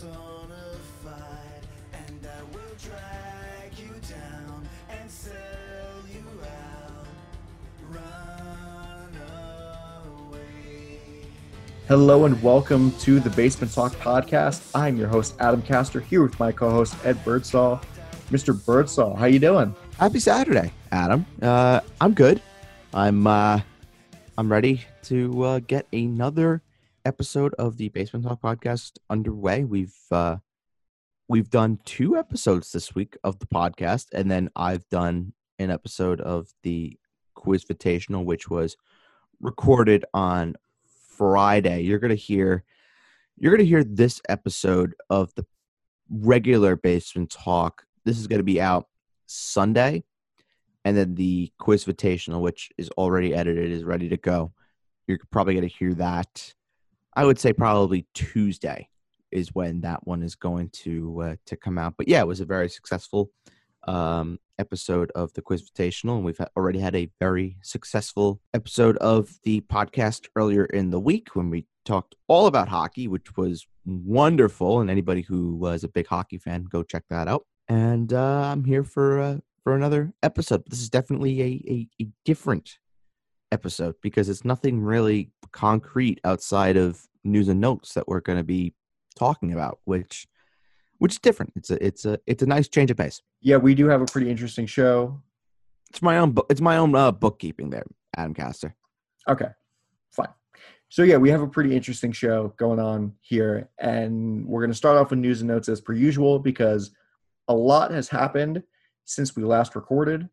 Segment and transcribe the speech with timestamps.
[0.00, 5.34] villains personified, and I will drag you down and sell
[6.12, 7.06] you out.
[7.90, 9.16] Run
[10.28, 11.26] away.
[11.88, 14.70] Hello and welcome to the Basement Talk podcast.
[14.74, 17.80] I'm your host Adam Castor here with my co-host Ed Birdsall.
[18.30, 18.64] Mr.
[18.64, 19.74] Birdsall, how you doing?
[19.98, 21.26] Happy Saturday, Adam.
[21.42, 22.40] Uh, I'm good.
[22.94, 23.60] I'm uh,
[24.38, 26.62] I'm ready to uh, get another
[27.04, 29.64] episode of the Basement Talk podcast underway.
[29.64, 30.36] We've uh,
[31.28, 36.20] we've done two episodes this week of the podcast, and then I've done an episode
[36.20, 36.98] of the
[37.34, 38.76] Quiz Invitational, which was
[39.40, 40.56] recorded on
[41.16, 41.82] Friday.
[41.82, 42.64] You're gonna hear
[43.36, 45.46] you're gonna hear this episode of the
[46.10, 47.84] regular Basement Talk.
[48.04, 48.86] This is gonna be out
[49.26, 50.04] Sunday,
[50.84, 54.52] and then the Quiz Invitational, which is already edited, is ready to go.
[55.06, 56.54] You're probably gonna hear that.
[57.14, 58.88] I would say probably Tuesday
[59.30, 61.94] is when that one is going to uh, to come out.
[61.96, 63.30] But yeah, it was a very successful
[63.86, 69.38] um, episode of the Quiz Invitational, and we've already had a very successful episode of
[69.44, 74.80] the podcast earlier in the week when we talked all about hockey, which was wonderful.
[74.80, 77.46] And anybody who was a big hockey fan, go check that out.
[77.68, 80.64] And uh, I'm here for uh, for another episode.
[80.68, 82.78] This is definitely a, a, a different
[83.52, 88.44] episode because it's nothing really concrete outside of news and notes that we're going to
[88.44, 88.74] be
[89.16, 90.26] talking about, which
[90.98, 91.52] which is different.
[91.56, 93.22] It's a it's a it's a nice change of pace.
[93.40, 95.20] Yeah, we do have a pretty interesting show.
[95.90, 98.74] It's my own it's my own uh, bookkeeping there, Adam Castor.
[99.28, 99.48] Okay,
[100.10, 100.28] fine.
[100.88, 104.76] So yeah, we have a pretty interesting show going on here, and we're going to
[104.76, 106.90] start off with news and notes as per usual because
[107.48, 108.62] a lot has happened
[109.04, 110.28] since we last recorded,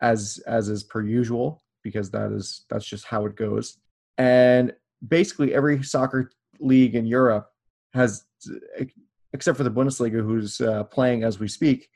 [0.00, 3.78] as as is per usual because that is that's just how it goes.
[4.18, 4.72] And
[5.06, 7.50] basically, every soccer league in Europe
[7.94, 8.24] has,
[9.32, 11.88] except for the Bundesliga, who's uh, playing as we speak,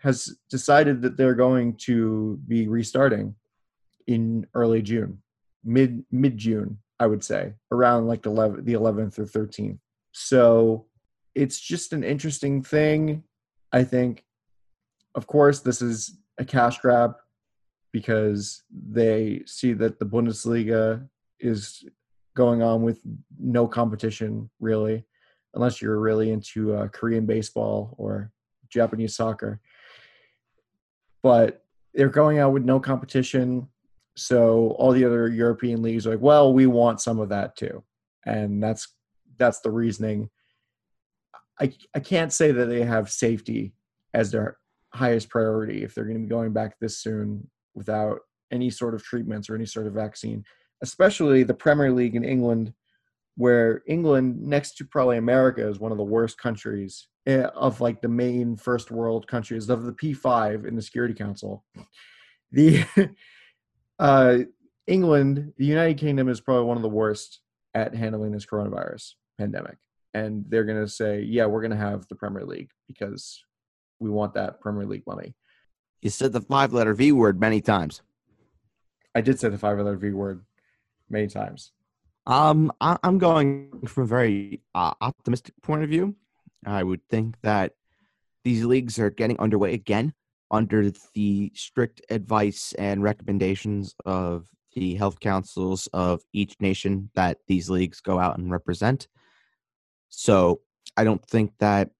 [0.00, 3.34] has decided that they're going to be restarting
[4.06, 5.22] in early June,
[5.64, 9.78] mid mid June, I would say, around like the 11th, the 11th or 13th.
[10.12, 10.86] So
[11.34, 13.24] it's just an interesting thing.
[13.72, 14.24] I think,
[15.14, 17.14] of course, this is a cash grab
[17.94, 21.84] because they see that the Bundesliga is
[22.34, 22.98] going on with
[23.38, 25.04] no competition really,
[25.54, 28.32] unless you're really into uh, Korean baseball or
[28.68, 29.60] Japanese soccer.
[31.22, 31.62] But
[31.94, 33.68] they're going out with no competition.
[34.16, 37.84] So all the other European leagues are like, well, we want some of that too.
[38.26, 38.92] And that's
[39.38, 40.30] that's the reasoning.
[41.60, 43.72] I I can't say that they have safety
[44.12, 44.56] as their
[44.92, 48.20] highest priority if they're going to be going back this soon without
[48.50, 50.44] any sort of treatments or any sort of vaccine,
[50.82, 52.72] especially the Premier League in England,
[53.36, 58.00] where England, next to probably America, is one of the worst countries eh, of like
[58.00, 61.64] the main first world countries of the P5 in the Security Council.
[62.52, 62.84] The
[63.98, 64.38] uh,
[64.86, 67.40] England, the United Kingdom is probably one of the worst
[67.74, 69.78] at handling this coronavirus pandemic.
[70.12, 73.42] And they're going to say, yeah, we're going to have the Premier League because
[73.98, 75.34] we want that Premier League money.
[76.04, 78.02] You said the five letter V word many times.
[79.14, 80.44] I did say the five letter V word
[81.08, 81.72] many times.
[82.26, 86.14] Um, I, I'm going from a very uh, optimistic point of view.
[86.66, 87.72] I would think that
[88.44, 90.12] these leagues are getting underway again
[90.50, 97.70] under the strict advice and recommendations of the health councils of each nation that these
[97.70, 99.08] leagues go out and represent.
[100.10, 100.60] So
[100.98, 101.92] I don't think that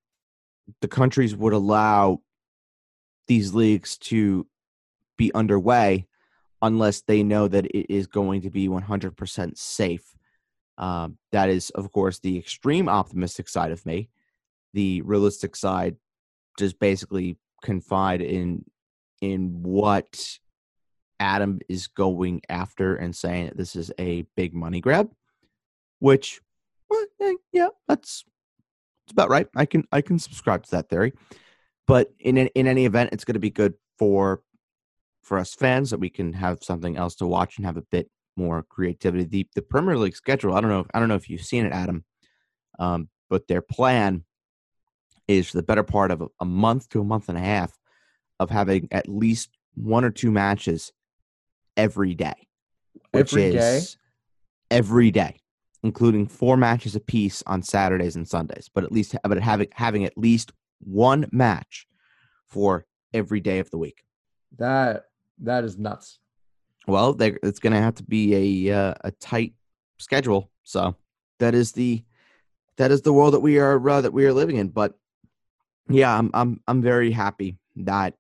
[0.83, 2.21] the countries would allow
[3.27, 4.47] these leagues to
[5.17, 6.07] be underway
[6.63, 10.15] unless they know that it is going to be 100% safe.
[10.79, 14.09] Um, that is, of course, the extreme optimistic side of me.
[14.73, 15.97] The realistic side
[16.59, 18.65] just basically confide in
[19.21, 20.39] in what
[21.21, 25.11] Adam is going after and saying that this is a big money grab,
[25.99, 26.41] which,
[26.91, 28.25] well, eh, yeah, that's
[29.07, 29.47] it's about right.
[29.55, 31.13] I can I can subscribe to that theory,
[31.87, 34.43] but in in any event, it's going to be good for
[35.23, 38.11] for us fans that we can have something else to watch and have a bit
[38.37, 39.25] more creativity.
[39.25, 40.55] The the Premier League schedule.
[40.55, 40.81] I don't know.
[40.81, 42.05] If, I don't know if you've seen it, Adam,
[42.79, 44.25] um, but their plan
[45.27, 47.73] is for the better part of a, a month to a month and a half
[48.39, 50.93] of having at least one or two matches
[51.77, 52.35] every day,
[53.13, 53.77] which Every day?
[53.79, 53.97] is
[54.71, 55.41] every day,
[55.83, 58.69] including four matches apiece on Saturdays and Sundays.
[58.73, 60.53] But at least, but having having at least
[60.87, 61.87] one match
[62.47, 64.05] for every day of the week.
[64.59, 65.05] That
[65.39, 66.19] that is nuts.
[66.87, 69.55] Well, it's going to have to be a uh, a tight
[69.99, 70.51] schedule.
[70.65, 70.97] So
[71.39, 72.05] that is the
[72.77, 74.69] that is the world that we are uh, that we are living in.
[74.69, 74.95] But
[75.89, 78.15] yeah, I'm I'm I'm very happy that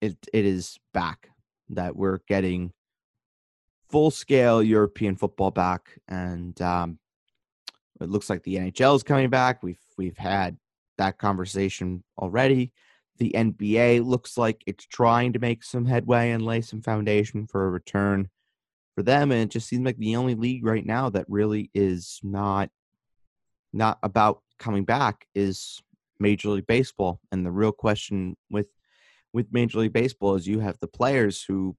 [0.00, 1.30] it it is back.
[1.70, 2.72] That we're getting
[3.90, 6.98] full scale European football back, and um,
[8.00, 9.62] it looks like the NHL is coming back.
[9.62, 10.56] We've we've had
[10.98, 12.72] that conversation already.
[13.18, 17.66] The NBA looks like it's trying to make some headway and lay some foundation for
[17.66, 18.28] a return
[18.94, 22.20] for them, and it just seems like the only league right now that really is
[22.22, 22.70] not
[23.72, 25.82] not about coming back is
[26.18, 27.20] Major League Baseball.
[27.30, 28.68] And the real question with
[29.32, 31.76] with Major League Baseball is you have the players who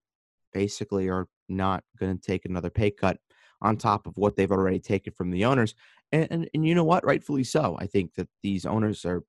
[0.54, 3.18] basically are not going to take another pay cut
[3.62, 5.74] on top of what they've already taken from the owners.
[6.12, 7.06] And, and and you know what?
[7.06, 7.77] Rightfully so.
[7.80, 9.24] I think that these owners are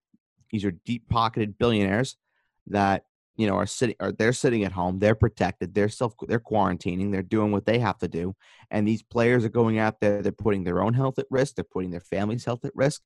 [0.50, 2.16] these are deep pocketed billionaires
[2.68, 3.04] that
[3.38, 7.10] you know are sitting or they're sitting at home they're protected they're self they're quarantining
[7.10, 8.34] they're doing what they have to do
[8.70, 11.64] and these players are going out there they're putting their own health at risk they're
[11.64, 13.00] putting their family's health at risk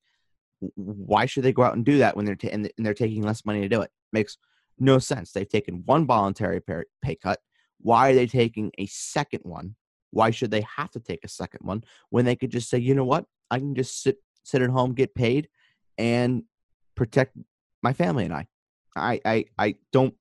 [0.75, 3.45] why should they go out and do that when they're ta- and they're taking less
[3.45, 4.39] money to do it makes
[4.79, 6.61] no sense they've taken one voluntary
[7.03, 7.39] pay cut
[7.81, 9.75] why are they taking a second one
[10.13, 12.95] why should they have to take a second one when they could just say you
[12.95, 15.49] know what i can just sit sit at home get paid
[15.99, 16.45] and
[16.95, 17.37] protect
[17.83, 18.47] my family and i
[18.97, 20.15] i i, I don't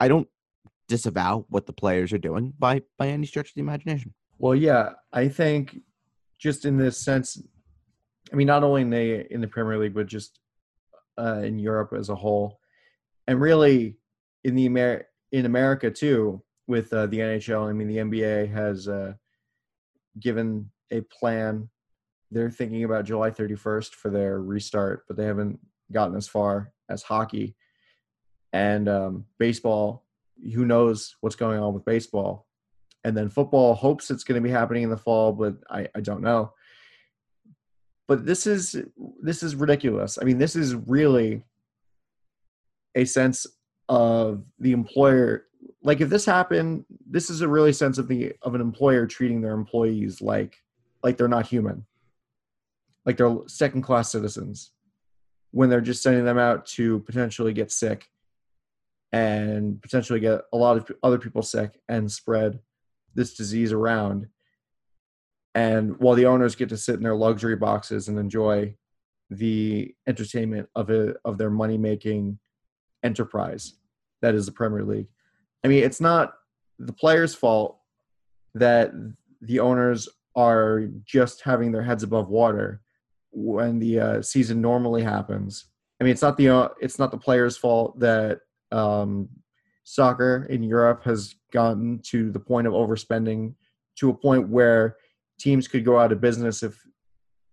[0.00, 0.28] I don't
[0.88, 4.14] disavow what the players are doing by by any stretch of the imagination.
[4.38, 5.78] Well, yeah, I think
[6.38, 7.40] just in this sense,
[8.32, 10.40] I mean, not only in the in the Premier League, but just
[11.18, 12.60] uh, in Europe as a whole,
[13.26, 13.96] and really
[14.42, 17.68] in the Amer- in America too, with uh, the NHL.
[17.68, 19.14] I mean, the NBA has uh,
[20.18, 21.68] given a plan.
[22.30, 25.58] They're thinking about July 31st for their restart, but they haven't
[25.92, 27.56] gotten as far as hockey
[28.54, 30.04] and um, baseball
[30.54, 32.46] who knows what's going on with baseball
[33.02, 36.00] and then football hopes it's going to be happening in the fall but I, I
[36.00, 36.52] don't know
[38.06, 38.76] but this is
[39.20, 41.42] this is ridiculous i mean this is really
[42.94, 43.46] a sense
[43.88, 45.46] of the employer
[45.82, 49.40] like if this happened this is a really sense of the of an employer treating
[49.40, 50.56] their employees like
[51.02, 51.84] like they're not human
[53.06, 54.72] like they're second class citizens
[55.50, 58.08] when they're just sending them out to potentially get sick
[59.12, 62.58] and potentially get a lot of other people sick and spread
[63.14, 64.26] this disease around.
[65.54, 68.74] And while the owners get to sit in their luxury boxes and enjoy
[69.30, 72.40] the entertainment of it of their money making
[73.04, 73.74] enterprise
[74.24, 75.08] that is the Premier League.
[75.64, 76.34] I mean, it's not
[76.78, 77.78] the players' fault
[78.54, 78.92] that
[79.40, 82.82] the owners are just having their heads above water
[83.30, 85.66] when the uh, season normally happens.
[86.00, 88.40] I mean, it's not the uh, it's not the players' fault that
[88.72, 89.28] um,
[89.84, 93.54] soccer in Europe has gotten to the point of overspending
[93.96, 94.96] to a point where
[95.38, 96.80] teams could go out of business if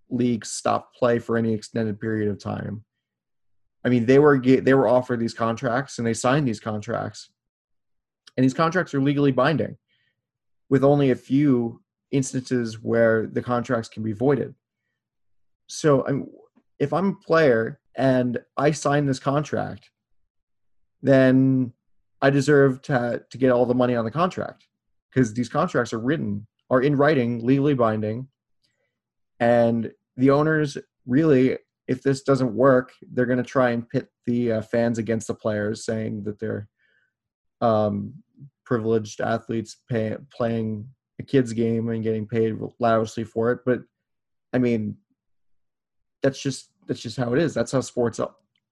[0.10, 2.84] leagues stop play for any extended period of time.
[3.84, 7.30] I mean, they were they were offered these contracts and they signed these contracts,
[8.36, 9.78] and these contracts are legally binding,
[10.70, 11.82] with only a few
[12.12, 14.54] instances where the contracts can be voided.
[15.68, 16.28] So, I'm,
[16.80, 19.90] if I'm a player and I sign this contract,
[21.02, 21.74] then
[22.22, 24.68] I deserve to to get all the money on the contract
[25.10, 28.28] because these contracts are written are in writing, legally binding,
[29.40, 34.54] and the owners really, if this doesn't work, they're going to try and pit the
[34.54, 36.70] uh, fans against the players, saying that they're
[37.62, 38.14] um,
[38.66, 40.88] privileged athletes pay, playing
[41.20, 43.60] a kids game and getting paid lavishly for it.
[43.66, 43.82] But
[44.54, 44.98] I mean,
[46.22, 47.54] that's just that's just how it is.
[47.54, 48.20] That's how sports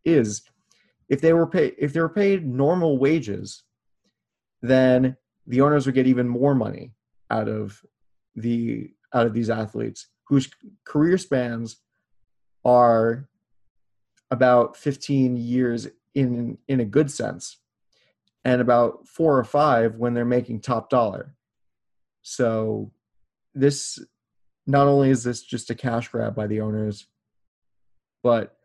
[0.05, 0.41] is
[1.09, 3.63] if they were paid if they were paid normal wages,
[4.61, 5.17] then
[5.47, 6.91] the owners would get even more money
[7.29, 7.81] out of
[8.35, 10.49] the out of these athletes whose
[10.85, 11.77] career spans
[12.63, 13.27] are
[14.31, 17.57] about 15 years in in a good sense
[18.45, 21.35] and about 4 or 5 when they're making top dollar
[22.21, 22.91] so
[23.53, 23.99] this
[24.67, 27.07] not only is this just a cash grab by the owners
[28.23, 28.55] but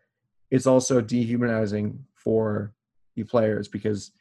[0.50, 2.74] it's also dehumanizing for
[3.16, 4.12] the players because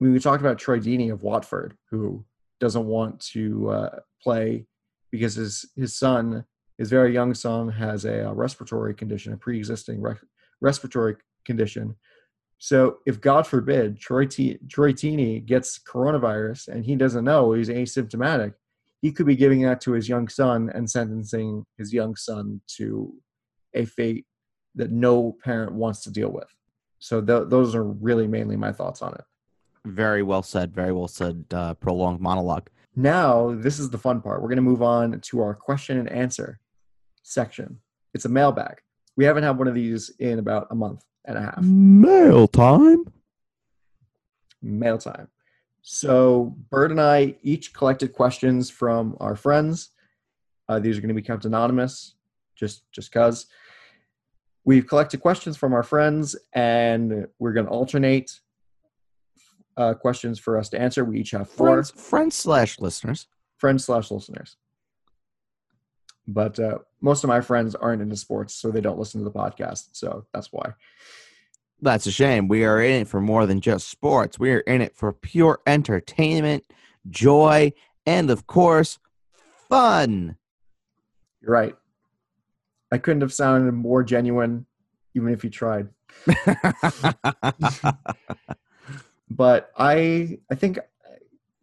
[0.00, 2.24] I mean, we talked about Troy Deeney of Watford, who
[2.58, 4.66] doesn't want to uh, play
[5.10, 6.44] because his his son,
[6.78, 10.14] his very young son, has a, a respiratory condition, a pre-existing re-
[10.60, 11.96] respiratory condition.
[12.62, 17.70] So, if God forbid Troy T- Troy Deeney gets coronavirus and he doesn't know he's
[17.70, 18.54] asymptomatic,
[19.00, 23.12] he could be giving that to his young son and sentencing his young son to
[23.74, 24.26] a fate
[24.74, 26.54] that no parent wants to deal with
[27.00, 29.24] so th- those are really mainly my thoughts on it.
[29.86, 30.72] Very well said.
[30.72, 31.46] Very well said.
[31.50, 32.68] Uh, prolonged monologue.
[32.94, 34.42] Now, this is the fun part.
[34.42, 36.60] We're going to move on to our question and answer
[37.22, 37.80] section.
[38.12, 38.76] It's a mailbag.
[39.16, 41.62] We haven't had one of these in about a month and a half.
[41.62, 43.04] Mail time.
[44.62, 45.28] Mail time.
[45.82, 49.90] So Bird and I each collected questions from our friends.
[50.68, 52.14] Uh, these are going to be kept anonymous,
[52.54, 53.46] just just cause.
[54.64, 58.30] We've collected questions from our friends, and we're going to alternate
[59.76, 61.04] uh, questions for us to answer.
[61.04, 63.26] We each have four Friends, friends slash listeners.
[63.56, 64.56] friends slash listeners.
[66.28, 69.30] But uh, most of my friends aren't into sports, so they don't listen to the
[69.30, 69.88] podcast.
[69.92, 70.74] So that's why.
[71.80, 72.48] That's a shame.
[72.48, 74.38] We are in it for more than just sports.
[74.38, 76.64] We are in it for pure entertainment,
[77.08, 77.72] joy,
[78.04, 78.98] and of course,
[79.68, 80.36] fun.
[81.40, 81.76] You're right.
[82.92, 84.66] I couldn't have sounded more genuine,
[85.14, 85.88] even if you tried.
[89.30, 90.80] But I, I think,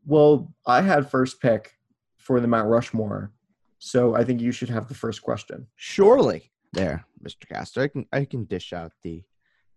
[0.06, 1.74] well, I had first pick
[2.16, 3.34] for the Mount Rushmore,
[3.80, 5.68] so I think you should have the first question.
[5.76, 7.48] Surely, there, Mr.
[7.48, 7.82] Castor.
[7.82, 9.24] I can I can dish out the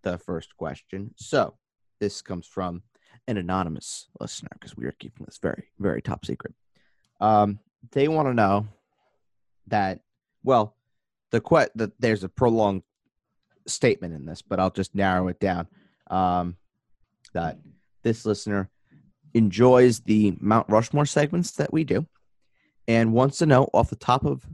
[0.02, 1.12] the first question.
[1.16, 1.56] So
[2.00, 2.82] this comes from
[3.28, 6.54] an anonymous listener because we are keeping this very very top secret.
[7.20, 7.58] Um,
[7.92, 8.68] they want to know
[9.68, 10.00] that
[10.42, 10.76] well,
[11.30, 12.82] the que- that there's a prolonged
[13.66, 15.68] statement in this, but I'll just narrow it down.
[16.08, 16.56] Um,
[17.34, 17.58] that
[18.02, 18.70] this listener
[19.34, 22.06] enjoys the Mount Rushmore segments that we do,
[22.90, 24.44] and wants to know off the top of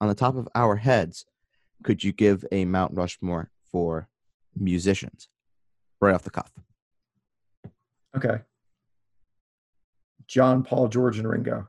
[0.00, 1.24] on the top of our heads,
[1.82, 4.08] could you give a Mount Rushmore for
[4.56, 5.28] musicians
[6.00, 6.52] right off the cuff?
[8.16, 8.38] Okay.
[10.28, 11.68] John, Paul, George, and Ringo.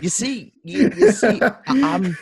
[0.00, 2.16] You see, you, you see, I- I'm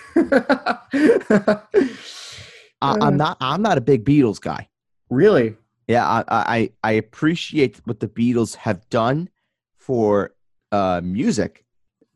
[2.82, 4.68] I'm uh, not I'm not a big Beatles guy.
[5.10, 9.28] really Yeah, I, I I appreciate what the Beatles have done
[9.76, 10.32] for
[10.72, 11.64] uh, music,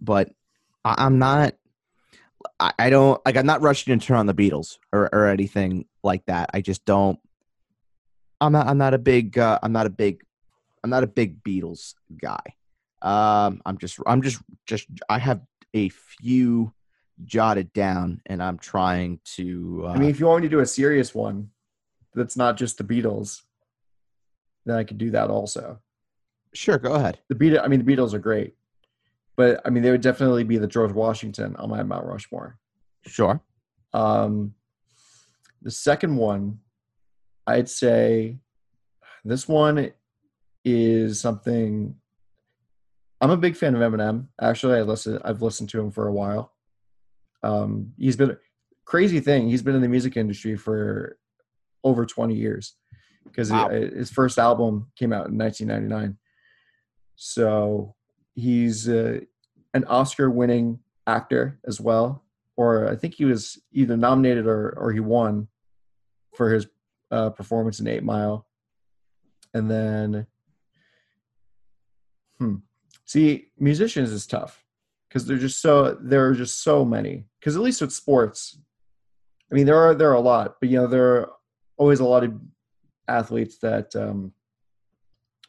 [0.01, 0.31] but
[0.85, 1.55] I, I'm not.
[2.59, 3.37] I, I don't like.
[3.37, 6.51] I'm not rushing to turn on the Beatles or, or anything like that.
[6.55, 7.19] I just don't.
[8.41, 8.67] I'm not.
[8.67, 9.39] I'm not a big.
[9.39, 10.23] Uh, I'm not a big.
[10.83, 12.41] I'm not a big Beatles guy.
[13.03, 13.99] Um, I'm just.
[14.07, 14.41] I'm just.
[14.67, 14.89] Just.
[15.09, 15.43] I have
[15.75, 16.73] a few
[17.25, 19.85] jotted down, and I'm trying to.
[19.87, 21.51] Uh, I mean, if you want me to do a serious one,
[22.15, 23.43] that's not just the Beatles,
[24.65, 25.81] then I could do that also.
[26.55, 26.79] Sure.
[26.79, 27.19] Go ahead.
[27.29, 28.55] The Beatles, I mean, the Beatles are great,
[29.37, 32.59] but I mean, they would definitely be the George Washington on my Mount Rushmore.
[33.07, 33.41] Sure.
[33.93, 34.55] Um,
[35.63, 36.59] the second one,
[37.47, 38.39] I'd say
[39.25, 39.93] this one
[40.65, 41.95] is something.
[43.21, 44.27] I'm a big fan of Eminem.
[44.41, 45.19] Actually, I listen.
[45.25, 46.53] I've listened to him for a while.
[47.43, 48.37] Um, he's been
[48.85, 49.49] crazy thing.
[49.49, 51.17] He's been in the music industry for
[51.85, 52.75] over 20 years
[53.25, 53.69] because Wow.
[53.71, 56.17] his first album came out in 1999.
[57.17, 57.95] So
[58.35, 59.21] he's uh,
[59.75, 62.23] an Oscar-winning actor as well,
[62.57, 65.49] or I think he was either nominated or or he won
[66.35, 66.67] for his
[67.11, 68.47] uh, performance in Eight Mile.
[69.55, 70.27] And then,
[72.39, 72.57] hmm,
[73.07, 74.65] see, musicians is tough
[75.09, 77.25] because they're just so there are just so many.
[77.41, 78.59] Because at least with sports,
[79.51, 81.31] I mean there are there are a lot, but you know there are
[81.79, 82.35] always a lot of
[83.09, 84.33] athletes that um,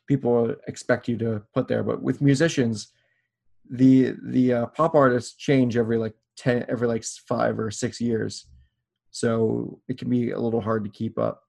[0.07, 1.83] people expect you to put there.
[1.83, 2.89] But with musicians,
[3.69, 8.47] the the uh, pop artists change every like ten every like five or six years,
[9.11, 11.43] so it can be a little hard to keep up.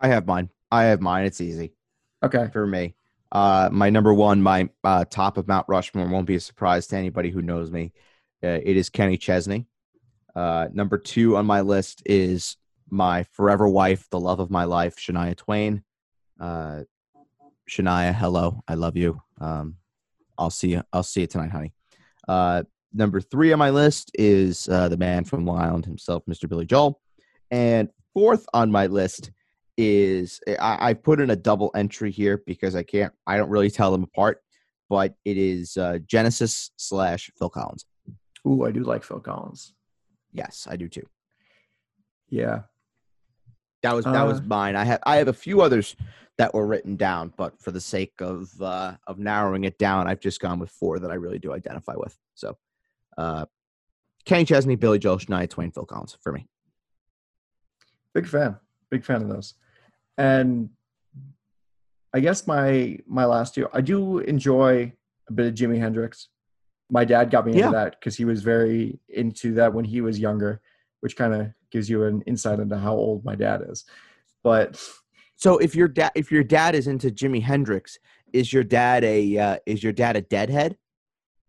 [0.00, 0.50] I have mine.
[0.70, 1.24] I have mine.
[1.24, 1.72] It's easy
[2.22, 2.94] Okay, for me.
[3.32, 6.96] Uh, my number one, my uh, top of Mount Rushmore won't be a surprise to
[6.96, 7.92] anybody who knows me.
[8.42, 9.66] Uh, it is Kenny Chesney.
[10.34, 12.56] Uh, number two on my list is
[12.88, 15.82] my forever wife, the love of my life, Shania Twain.
[16.38, 16.82] Uh,
[17.68, 19.20] Shania, hello, I love you.
[19.40, 19.76] Um,
[20.38, 20.82] I'll see you.
[20.92, 21.72] I'll see you tonight, honey.
[22.28, 26.48] Uh, number three on my list is uh, the man from Long Island himself, Mr.
[26.48, 27.00] Billy Joel.
[27.50, 29.30] And fourth on my list
[29.76, 33.12] is I, I put in a double entry here because I can't.
[33.26, 34.42] I don't really tell them apart,
[34.88, 37.84] but it is uh, Genesis slash Phil Collins.
[38.46, 39.74] ooh, I do like Phil Collins.
[40.32, 41.06] Yes, I do too.
[42.28, 42.62] Yeah,
[43.86, 44.74] That was that was Uh, mine.
[44.74, 45.94] I have I have a few others
[46.38, 50.18] that were written down, but for the sake of uh, of narrowing it down, I've
[50.20, 52.18] just gone with four that I really do identify with.
[52.34, 52.58] So,
[53.16, 53.46] uh,
[54.24, 56.48] Kenny Chesney, Billy Joel, Shania Twain, Phil Collins for me.
[58.12, 58.56] big fan,
[58.90, 59.54] big fan of those.
[60.18, 60.70] And
[62.12, 64.92] I guess my my last year, I do enjoy
[65.28, 66.28] a bit of Jimi Hendrix.
[66.90, 67.70] My dad got me into Yeah.
[67.70, 70.60] that because he was very into that when he was younger,
[71.06, 73.84] which kind of gives you an insight into how old my dad is.
[74.42, 74.76] But
[75.36, 77.96] So if your dad if your dad is into Jimi Hendrix,
[78.32, 80.76] is your dad a uh, is your dad a deadhead?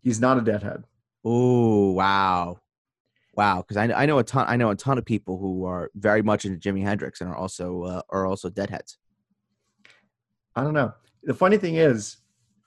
[0.04, 0.84] he's not a deadhead.
[1.26, 2.60] Oh wow,
[3.36, 4.46] Wow, because I, I know a ton.
[4.48, 7.36] I know a ton of people who are very much into Jimi Hendrix and are
[7.36, 8.98] also uh, are also Deadheads.
[10.56, 10.94] I don't know.
[11.24, 12.18] The funny thing is,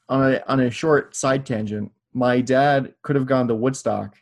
[0.09, 4.17] on a on a short side tangent, my dad could have gone to Woodstock,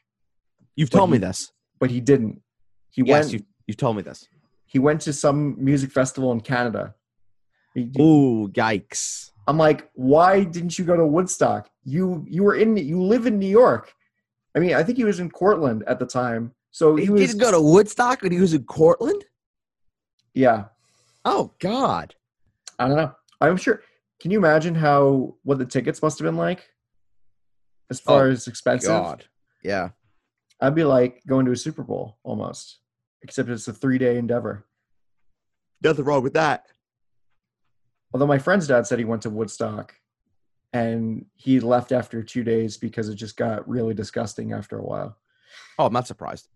[0.77, 1.51] You've told me this.
[1.81, 2.43] but he didn't.
[2.99, 3.33] He Yes, went.
[3.35, 4.27] you you've told me this.
[4.67, 6.95] He went to some music festival in Canada.
[7.75, 9.31] He- Ooh, yikes!
[9.47, 11.71] I'm like, why didn't you go to Woodstock?
[11.85, 13.95] You you were in you live in New York.
[14.57, 16.53] I mean, I think he was in Cortland at the time.
[16.73, 19.25] So he, He, was didn't go to Woodstock and he was in Cortland.
[20.35, 20.65] yeah.
[21.25, 22.17] Oh God!
[22.81, 23.13] I don't know.
[23.41, 23.83] I'm sure.
[24.21, 26.69] Can you imagine how what the tickets must have been like?
[27.91, 29.25] As far Oh, as expensive, God!
[29.63, 29.91] Yeah.
[30.61, 32.81] I'd be like going to a Super Bowl almost,
[33.23, 34.65] except it's a three day endeavor.
[35.83, 36.67] Nothing wrong with that.
[38.13, 39.95] Although my friend's dad said he went to Woodstock,
[40.73, 45.17] and he left after two days because it just got really disgusting after a while.
[45.79, 46.49] Oh, I'm not surprised.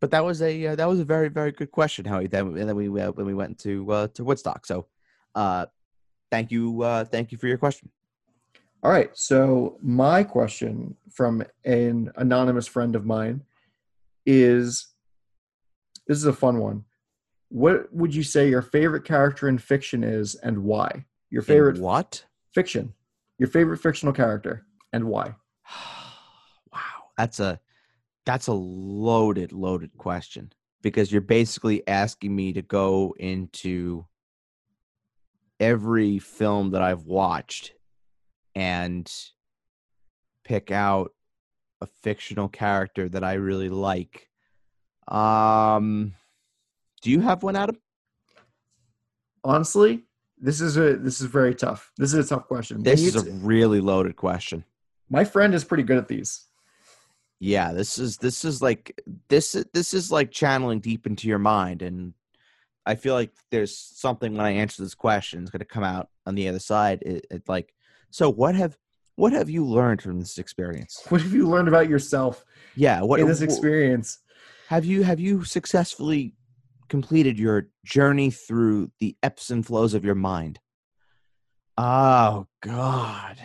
[0.00, 2.26] But that was a uh, that was a very very good question, Howie.
[2.26, 4.66] Then and then we uh, when we went to uh, to Woodstock.
[4.66, 4.86] So,
[5.34, 5.66] uh,
[6.30, 7.90] thank you uh, thank you for your question.
[8.82, 9.16] All right.
[9.16, 13.40] So my question from an anonymous friend of mine
[14.26, 14.88] is
[16.06, 16.84] this is a fun one.
[17.48, 21.06] What would you say your favorite character in fiction is and why?
[21.30, 22.24] Your In favorite what?
[22.52, 22.94] fiction.
[23.38, 25.34] Your favorite fictional character and why?
[26.72, 26.80] wow,
[27.16, 27.60] that's a
[28.26, 30.52] that's a loaded loaded question
[30.82, 34.06] because you're basically asking me to go into
[35.60, 37.72] every film that I've watched
[38.54, 39.10] and
[40.44, 41.12] pick out
[41.84, 44.28] a fictional character that I really like.
[45.08, 46.14] Um
[47.02, 47.76] do you have one Adam?
[49.44, 50.04] Honestly,
[50.38, 51.92] this is a this is very tough.
[51.98, 52.82] This is a tough question.
[52.82, 54.64] This is a really loaded question.
[55.10, 56.46] my friend is pretty good at these.
[57.40, 61.82] Yeah, this is this is like this this is like channeling deep into your mind
[61.82, 62.14] and
[62.86, 66.08] I feel like there's something when I answer this question is going to come out
[66.26, 67.02] on the other side.
[67.02, 67.74] It, it like
[68.10, 68.76] so what have
[69.16, 71.02] what have you learned from this experience?
[71.08, 72.44] What have you learned about yourself
[72.76, 74.18] Yeah, what in this experience?
[74.68, 76.34] have you have you successfully
[76.88, 80.58] completed your journey through the ebbs and flows of your mind?
[81.76, 83.36] Oh god.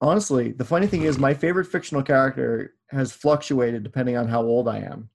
[0.00, 4.68] Honestly, the funny thing is my favorite fictional character has fluctuated depending on how old
[4.68, 5.08] I am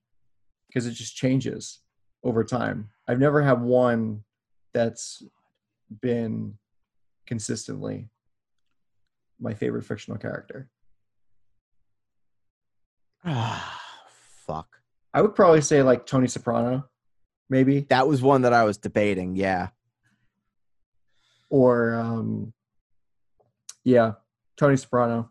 [0.66, 1.80] because it just changes
[2.24, 2.90] over time.
[3.08, 4.24] I've never had one
[4.74, 5.22] that's
[6.00, 6.54] been
[7.26, 8.08] consistently
[9.42, 10.68] my favorite fictional character.
[13.24, 13.80] Ah,
[14.46, 14.78] fuck.
[15.14, 16.88] I would probably say like Tony Soprano,
[17.50, 19.36] maybe, That was one that I was debating.
[19.36, 19.68] Yeah.
[21.50, 22.52] or um,
[23.84, 24.12] yeah,
[24.56, 25.30] Tony Soprano.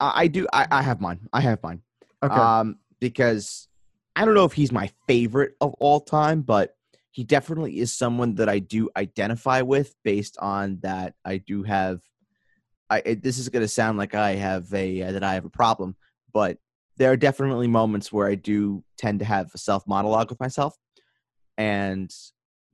[0.00, 0.46] I, I do.
[0.52, 1.28] I, I have mine.
[1.32, 1.82] I have mine.
[2.22, 3.68] Okay, Um, because
[4.16, 6.74] I don't know if he's my favorite of all time, but
[7.10, 11.14] he definitely is someone that I do identify with based on that.
[11.24, 12.00] I do have.
[12.90, 15.44] I it, this is going to sound like I have a uh, that I have
[15.44, 15.96] a problem,
[16.32, 16.58] but
[16.96, 20.76] there are definitely moments where I do tend to have a self monologue with myself,
[21.56, 22.14] and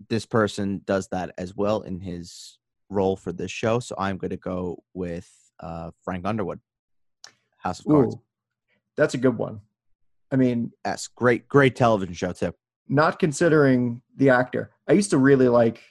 [0.09, 3.81] this person does that as well in his role for this show.
[3.81, 5.29] So I'm going to go with
[5.61, 6.61] uh, Frank Underwood,
[7.59, 8.15] House of Cards.
[8.15, 8.23] Ooh,
[8.97, 9.61] that's a good one.
[10.31, 12.55] I mean, Yes, great, great television show too.
[12.89, 14.71] not considering the actor.
[14.89, 15.83] I used to really like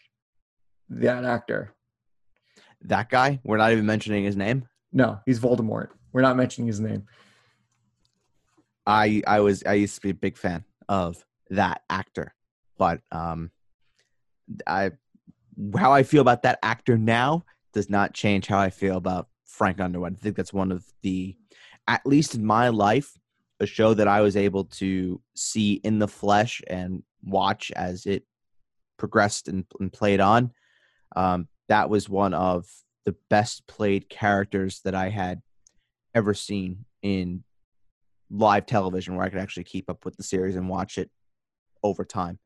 [0.89, 1.73] that actor.
[2.81, 4.67] That guy, we're not even mentioning his name.
[4.91, 5.89] No, he's Voldemort.
[6.13, 7.05] We're not mentioning his name.
[8.85, 12.33] I I was I used to be a big fan of that actor,
[12.77, 13.51] but um,
[14.65, 14.91] I
[15.77, 19.79] how I feel about that actor now does not change how I feel about Frank
[19.79, 20.15] Underwood.
[20.15, 21.35] I think that's one of the,
[21.87, 23.17] at least in my life,
[23.59, 28.23] a show that I was able to see in the flesh and watch as it
[28.97, 30.51] progressed and, and played on.
[31.15, 32.65] Um, that was one of
[33.05, 35.41] the best played characters that I had
[36.13, 37.43] ever seen in
[38.29, 41.09] live television where I could actually keep up with the series and watch it
[41.83, 42.39] over time.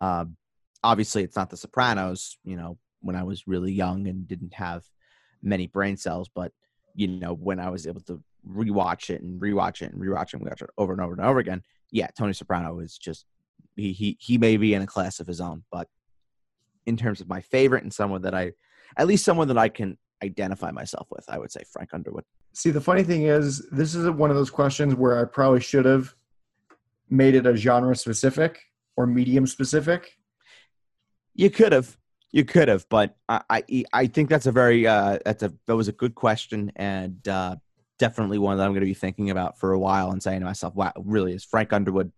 [0.00, 0.36] Um,
[0.82, 4.84] obviously, it's not The Sopranos, you know, when I was really young and didn't have
[5.42, 6.52] many brain cells, but,
[6.94, 10.34] you know, when I was able to rewatch it and rewatch it and rewatch it
[10.34, 13.26] and rewatch it over and over and over again, yeah, Tony Soprano is just,
[13.76, 15.88] he, he, he may be in a class of his own, but
[16.86, 18.52] in terms of my favorite and someone that I,
[18.96, 22.24] at least someone that I can identify myself with, I would say Frank Underwood.
[22.52, 25.84] See, the funny thing is, this is one of those questions where I probably should
[25.84, 26.14] have
[27.08, 28.60] made it a genre specific
[28.96, 30.18] or medium specific.
[31.34, 31.96] You could have,
[32.32, 35.76] you could have, but I, I, I think that's a very, uh, that's a, that
[35.76, 37.56] was a good question, and uh,
[37.98, 40.46] definitely one that I'm going to be thinking about for a while and saying to
[40.46, 42.12] myself, "Wow, really is Frank Underwood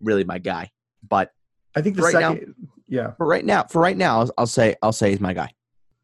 [0.00, 0.70] really my guy?"
[1.08, 1.30] But
[1.76, 2.54] I think the Right now- second,
[2.94, 3.12] yeah.
[3.12, 5.50] for right now, for right now, I'll, say I'll say he's my guy.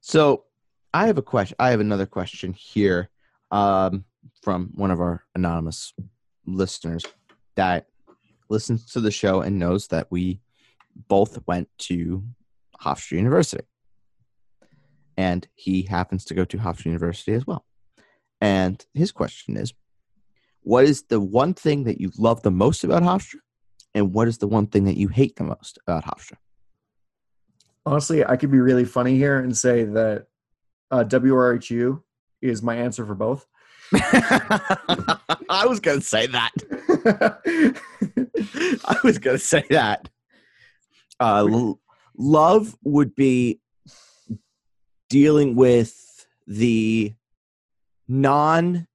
[0.00, 0.44] So
[0.92, 1.56] I have a question.
[1.58, 3.10] I have another question here
[3.50, 4.04] um,
[4.42, 5.92] from one of our anonymous
[6.46, 7.04] listeners
[7.54, 7.86] that
[8.48, 10.40] listens to the show and knows that we
[11.08, 12.24] both went to
[12.82, 13.64] Hofstra University,
[15.16, 17.64] and he happens to go to Hofstra University as well.
[18.40, 19.72] And his question is,
[20.62, 23.38] what is the one thing that you love the most about Hofstra,
[23.94, 26.36] and what is the one thing that you hate the most about Hofstra?
[27.86, 30.26] Honestly, I could be really funny here and say that
[30.90, 32.02] uh, WRHU
[32.42, 33.46] is my answer for both.
[33.94, 36.52] I was gonna say that.
[38.84, 40.08] I was gonna say that.
[41.18, 41.80] Uh, l-
[42.16, 43.60] love would be
[45.08, 47.14] dealing with the
[48.06, 48.86] non.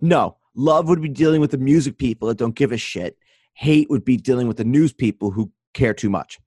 [0.00, 3.16] No, love would be dealing with the music people that don't give a shit.
[3.54, 6.40] Hate would be dealing with the news people who care too much.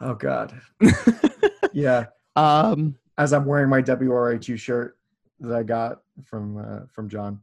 [0.00, 0.58] Oh God,
[1.72, 2.06] yeah.
[2.36, 4.98] um, As I'm wearing my WRHU shirt
[5.40, 7.40] that I got from uh, from John.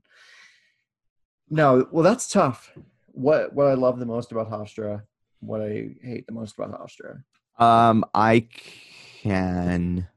[1.49, 2.71] No, well, that's tough.
[3.11, 5.03] What what I love the most about Hofstra,
[5.39, 7.23] what I hate the most about Hofstra.
[7.59, 8.47] um, I
[9.21, 10.07] can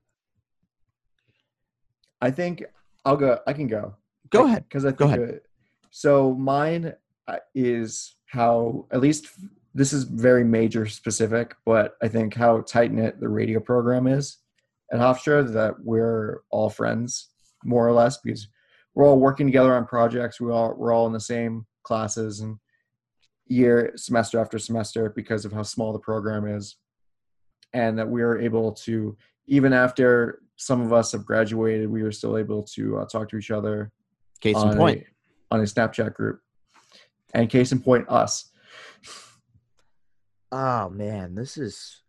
[2.21, 2.65] I think
[3.05, 3.39] I'll go.
[3.47, 3.95] I can go.
[4.31, 4.65] go ahead.
[4.69, 5.47] because I Go think it-
[5.91, 6.35] so.
[6.35, 6.95] Mine
[7.29, 9.29] uh, is how at least
[9.77, 14.39] this is very major specific, but I think how tight knit the radio program is
[14.91, 17.29] at Hofstra that we're all friends
[17.63, 18.49] more or less because
[18.95, 20.41] we're all working together on projects.
[20.41, 22.57] We all we're all in the same classes and
[23.49, 26.77] year semester after semester because of how small the program is,
[27.75, 29.15] and that we are able to
[29.47, 33.37] even after some of us have graduated, we were still able to uh, talk to
[33.37, 33.93] each other
[34.41, 35.05] Case in point.
[35.51, 36.41] a, on a Snapchat group.
[37.35, 38.51] And case in point, us.
[40.53, 42.03] Oh man, this is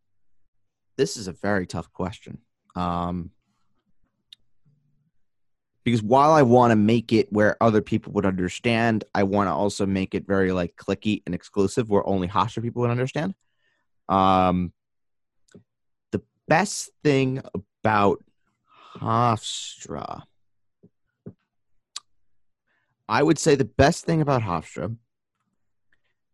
[0.98, 2.40] this is a very tough question.
[2.76, 3.32] Um
[5.84, 9.54] because while I want to make it where other people would understand, I want to
[9.54, 13.34] also make it very like cliquey and exclusive where only Hofstra people would understand.
[14.10, 14.74] Um
[16.12, 17.42] the best thing
[17.84, 18.24] about
[18.98, 20.24] Hofstra
[23.10, 24.96] I would say the best thing about Hofstra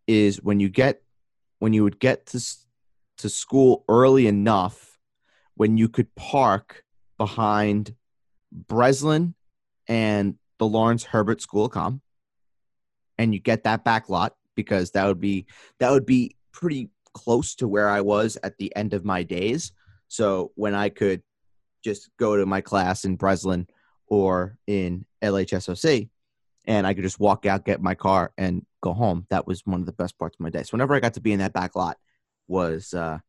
[0.08, 1.02] is when you get
[1.64, 2.44] when you would get to
[3.18, 5.00] to school early enough
[5.56, 6.84] when you could park
[7.18, 7.96] behind
[8.52, 9.34] Breslin
[9.88, 12.02] and the Lawrence Herbert School of Com
[13.18, 15.46] and you get that back lot because that would be
[15.80, 19.72] that would be pretty close to where I was at the end of my days.
[20.10, 21.24] So when I could
[21.82, 23.68] just go to my class in Breslin
[24.08, 26.10] or in LHSOC
[26.66, 29.26] and I could just walk out, get my car, and go home.
[29.30, 30.64] That was one of the best parts of my day.
[30.64, 31.98] So whenever I got to be in that back lot,
[32.48, 33.20] was uh,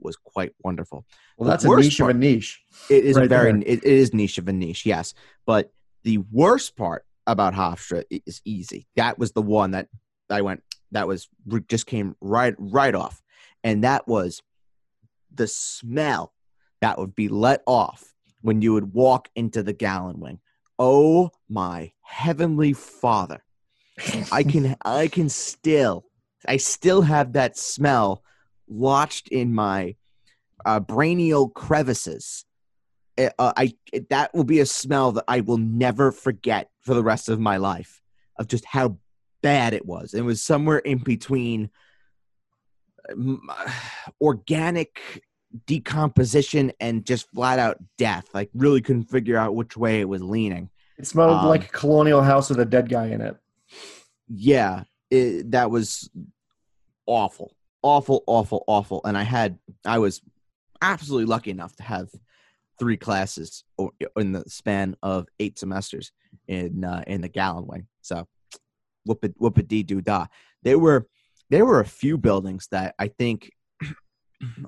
[0.00, 1.04] was quite wonderful.
[1.36, 2.62] Well, The that's a niche of a niche.
[2.90, 5.14] It is Right very it, it is niche of a niche, yes.
[5.46, 5.72] But
[6.04, 8.86] the worst part about Hofstra is easy.
[8.96, 9.88] That was the one that
[10.30, 10.62] I went.
[10.92, 11.28] That was
[11.68, 13.20] just came right right off,
[13.62, 14.42] and that was
[15.32, 16.32] the smell
[16.80, 20.40] that would be let off when you would walk into the gallon wing.
[20.78, 23.42] Oh my heavenly father!
[24.30, 26.04] I can I can still
[26.46, 28.22] I still have that smell
[28.68, 29.96] lodged in my
[30.64, 32.44] uh, brainial crevices.
[33.18, 36.94] Uh, uh, I it- that will be a smell that I will never forget for
[36.94, 38.00] the rest of my life
[38.38, 38.98] of just how
[39.42, 40.14] bad it was.
[40.14, 41.70] It was somewhere in between
[43.10, 43.48] um,
[44.20, 45.22] organic
[45.66, 48.26] decomposition and just flat out death.
[48.34, 50.70] Like really couldn't figure out which way it was leaning.
[50.98, 53.36] It smelled Um, like a colonial house with a dead guy in it.
[54.28, 56.10] yeah it, that was
[57.06, 60.20] awful awful awful awful and i had i was
[60.82, 62.08] absolutely lucky enough to have
[62.78, 63.64] three classes
[64.16, 66.12] in the span of eight semesters
[66.48, 68.26] in uh, in the gallon wing so
[69.06, 70.26] whoop it whoop it dee doo da
[70.62, 71.06] there were
[71.50, 73.50] there were a few buildings that i think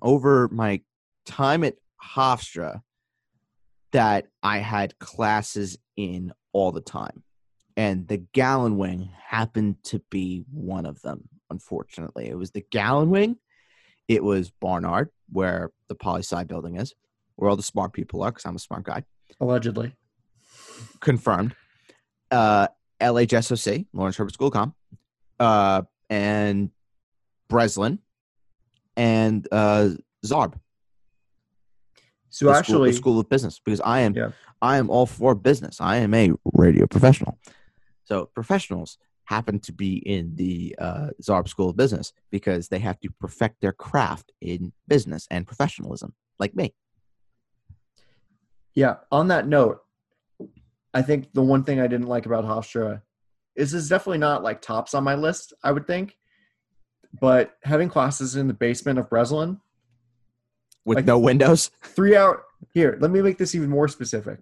[0.02, 0.80] over my
[1.26, 2.80] time at hofstra
[3.92, 7.22] that i had classes in all the time.
[7.76, 12.28] And the gallon wing happened to be one of them unfortunately.
[12.28, 13.36] It was the gallon wing
[14.08, 16.94] it was barnard where the poli sci building is
[17.36, 19.04] where all the smart people are because i'm a smart guy.
[19.40, 19.94] Allegedly.
[21.00, 21.54] confirmed.
[22.30, 22.68] Uh
[23.00, 24.74] lhsoc lawrence herbert school of com.
[25.38, 26.70] Uh and
[27.48, 28.00] breslin
[28.96, 29.90] and uh
[30.24, 30.54] zarb
[32.30, 34.30] So the actually, school, the school of business because i am Yeah.
[34.62, 35.80] I am all for business.
[35.80, 37.38] I am a radio professional.
[38.04, 42.98] So professionals happen to be in the uh, Zarb School of Business because they have
[43.00, 46.74] to perfect their craft in business and professionalism, like me.
[48.74, 48.96] Yeah.
[49.10, 49.80] On that note,
[50.92, 53.02] I think the one thing I didn't like about Hofstra
[53.56, 56.16] is it's definitely not like tops on my list, I would think.
[57.18, 59.60] But having classes in the basement of Breslin,
[60.84, 61.70] With Like- no windows.
[61.82, 64.40] three hour here, let me make this even more specific.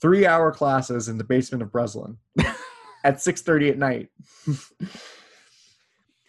[0.00, 2.18] Three hour classes in the basement of Breslin
[3.04, 4.08] at six thirty at night.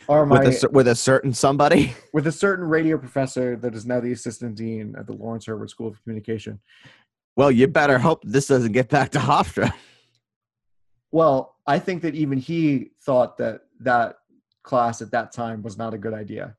[0.09, 1.95] Are my with a with a certain somebody.
[2.13, 5.69] with a certain radio professor that is now the assistant dean at the Lawrence Herbert
[5.69, 6.59] School of Communication.
[7.37, 9.73] Well, you better hope this doesn't get back to Hofstra.
[11.11, 14.17] Well, I think that even he thought that that
[14.63, 16.55] class at that time was not a good idea.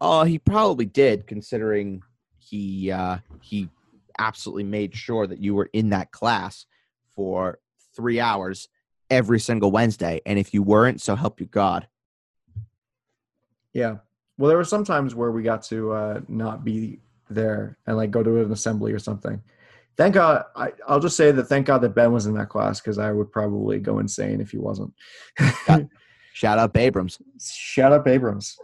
[0.00, 2.02] Oh, he probably did, considering
[2.38, 3.68] he uh, he
[4.18, 6.66] absolutely made sure that you were in that class
[7.14, 7.58] for
[7.94, 8.68] three hours
[9.10, 11.86] every single Wednesday, and if you weren't, so help you God.
[13.72, 13.96] Yeah.
[14.38, 18.10] Well, there were some times where we got to uh, not be there and like
[18.10, 19.40] go to an assembly or something.
[19.96, 20.44] Thank God.
[20.56, 23.12] I, I'll just say that thank God that Ben was in that class because I
[23.12, 24.92] would probably go insane if he wasn't.
[26.34, 27.18] Shout out Abrams.
[27.40, 28.56] Shout out Abrams.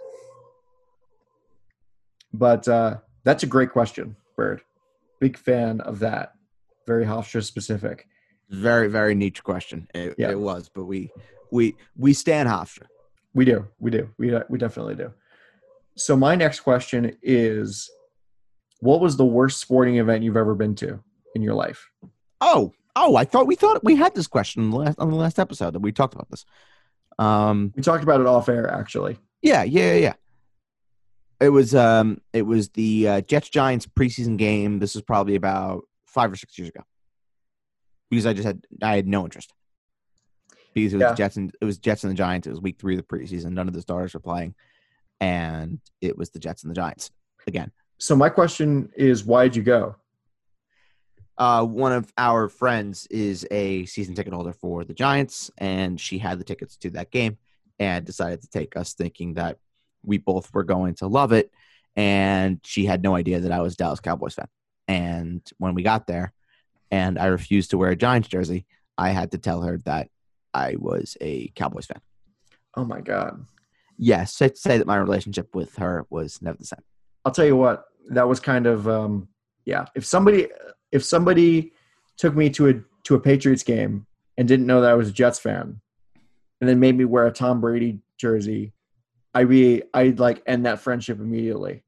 [2.33, 4.63] But uh, that's a great question, Bird.
[5.21, 6.33] Big fan of that.
[6.89, 8.09] Very Hofstra specific.
[8.51, 9.87] Very very niche question.
[9.95, 10.31] It, Yeah.
[10.33, 11.13] it was, but we
[11.53, 12.87] we we stand Hofstra.
[13.35, 13.69] We do.
[13.79, 14.11] We do.
[14.19, 15.13] We, we definitely do.
[15.97, 17.89] So, my next question is
[18.81, 20.99] What was the worst sporting event you've ever been to
[21.37, 21.89] in your life?
[22.41, 25.17] Oh oh, I thought we thought we had this question on the last, on the
[25.17, 26.45] last episode that we talked about this.
[27.21, 29.19] Um, We talked about it off air, actually.
[29.43, 30.15] Yeah, yeah, yeah.
[31.41, 34.79] It was um it was the uh, Jets Giants preseason game.
[34.79, 36.83] This was probably about five or six years ago.
[38.11, 39.53] Because I just had I had no interest.
[40.75, 41.15] Because it was Yeah.
[41.15, 42.47] Jets and it was Jets and the Giants.
[42.47, 43.53] It was week three of the preseason.
[43.53, 44.55] None of the starters were playing,
[45.21, 47.11] and it was the Jets and the Giants
[47.47, 47.71] again.
[47.99, 49.97] So, my question is Why did you go?
[51.41, 56.19] Uh, one of our friends is a season ticket holder for the Giants, and she
[56.19, 57.39] had the tickets to that game
[57.79, 59.57] and decided to take us, thinking that
[60.05, 61.51] we both were going to love it.
[61.97, 64.49] And she had no idea that I was a Dallas Cowboys fan.
[64.87, 66.35] And when we got there,
[66.91, 68.67] and I refused to wear a Giants jersey,
[68.99, 70.11] I had to tell her that
[70.53, 72.03] I was a Cowboys fan.
[72.77, 73.47] Oh, my God.
[73.97, 76.85] Yes, safe to say that my relationship with her was never the same.
[77.25, 79.29] I'll tell you what, that was kind of, um,
[79.65, 79.87] yeah.
[79.95, 80.49] If somebody,
[80.93, 81.73] if somebody
[82.17, 82.75] took me to a
[83.05, 85.81] to a Patriots game and didn't know that I was a Jets fan,
[86.61, 88.73] and then made me wear a Tom Brady jersey,
[89.35, 91.83] I'd be, I'd like end that friendship immediately.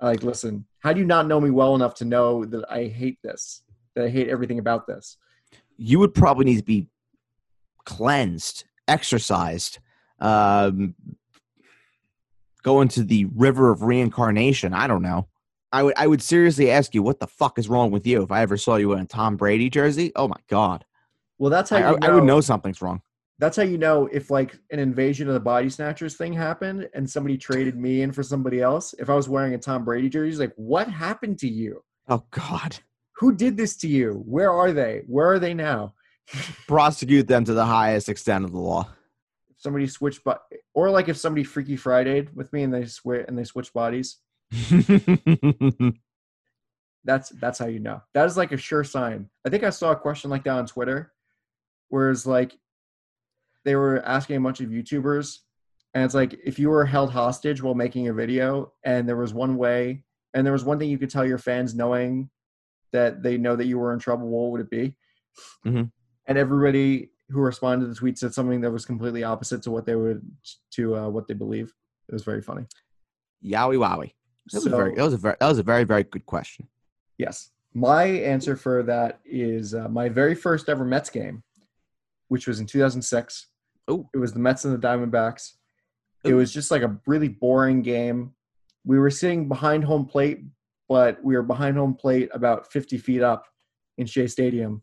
[0.00, 2.84] I like, listen, how do you not know me well enough to know that I
[2.84, 3.62] hate this?
[3.94, 5.16] That I hate everything about this?
[5.76, 6.88] you would probably need to be
[7.84, 9.78] cleansed, exercised,
[10.20, 10.94] um,
[12.62, 14.72] go into the river of reincarnation.
[14.72, 15.28] I don't know.
[15.72, 18.22] I would I would seriously ask you what the fuck is wrong with you?
[18.22, 20.12] If I ever saw you in a Tom Brady jersey.
[20.16, 20.84] Oh my god,
[21.38, 23.02] Well, that's how I, you I- I would know something's wrong.
[23.38, 27.08] that's how you know if like an invasion of the body snatchers thing happened and
[27.08, 28.94] somebody traded me in for somebody else.
[28.98, 31.82] If i was wearing a tom brady jersey like what happened to you?
[32.08, 32.78] Oh god,
[33.16, 34.22] who did this to you?
[34.24, 35.02] Where are they?
[35.06, 35.94] Where are they now?
[36.66, 38.88] Prosecute them to the highest extent of the law.
[39.50, 40.42] if somebody switched but
[40.74, 44.18] or like if somebody freaky friday with me and they swear and they switch bodies
[47.04, 48.02] that's that's how you know.
[48.14, 49.28] That is like a sure sign.
[49.44, 51.12] I think i saw a question like that on twitter
[51.88, 52.58] where it's like
[53.64, 55.38] they were asking a bunch of youtubers
[55.94, 59.32] and it's like if you were held hostage while making a video and there was
[59.34, 60.04] one way
[60.34, 62.28] and there was one thing you could tell your fans knowing
[62.92, 64.96] that they know that you were in trouble what would it be?
[65.64, 65.90] Mhm.
[66.26, 69.84] and everybody who responded to the tweet said something that was completely opposite to what
[69.84, 70.22] they would
[70.70, 71.72] to uh, what they believe.
[72.08, 72.66] It was very funny.
[73.44, 74.12] Yowie wowie.
[74.52, 76.26] That was, a So- very, that was a very that was a very very good
[76.26, 76.68] question.
[77.18, 77.50] Yes.
[77.74, 81.42] My answer for that is uh, my very first ever Mets game,
[82.28, 83.48] which was in 2006.
[83.88, 85.52] Oh, It was the Mets and the Diamondbacks.
[86.24, 88.32] It was just like a really boring game.
[88.84, 90.40] We were sitting behind home plate,
[90.88, 93.46] but we were behind home plate about 50 feet up
[93.98, 94.82] in Shea Stadium.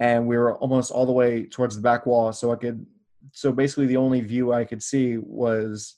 [0.00, 2.32] And we were almost all the way towards the back wall.
[2.32, 2.84] So I could,
[3.30, 5.94] so basically the only view I could see was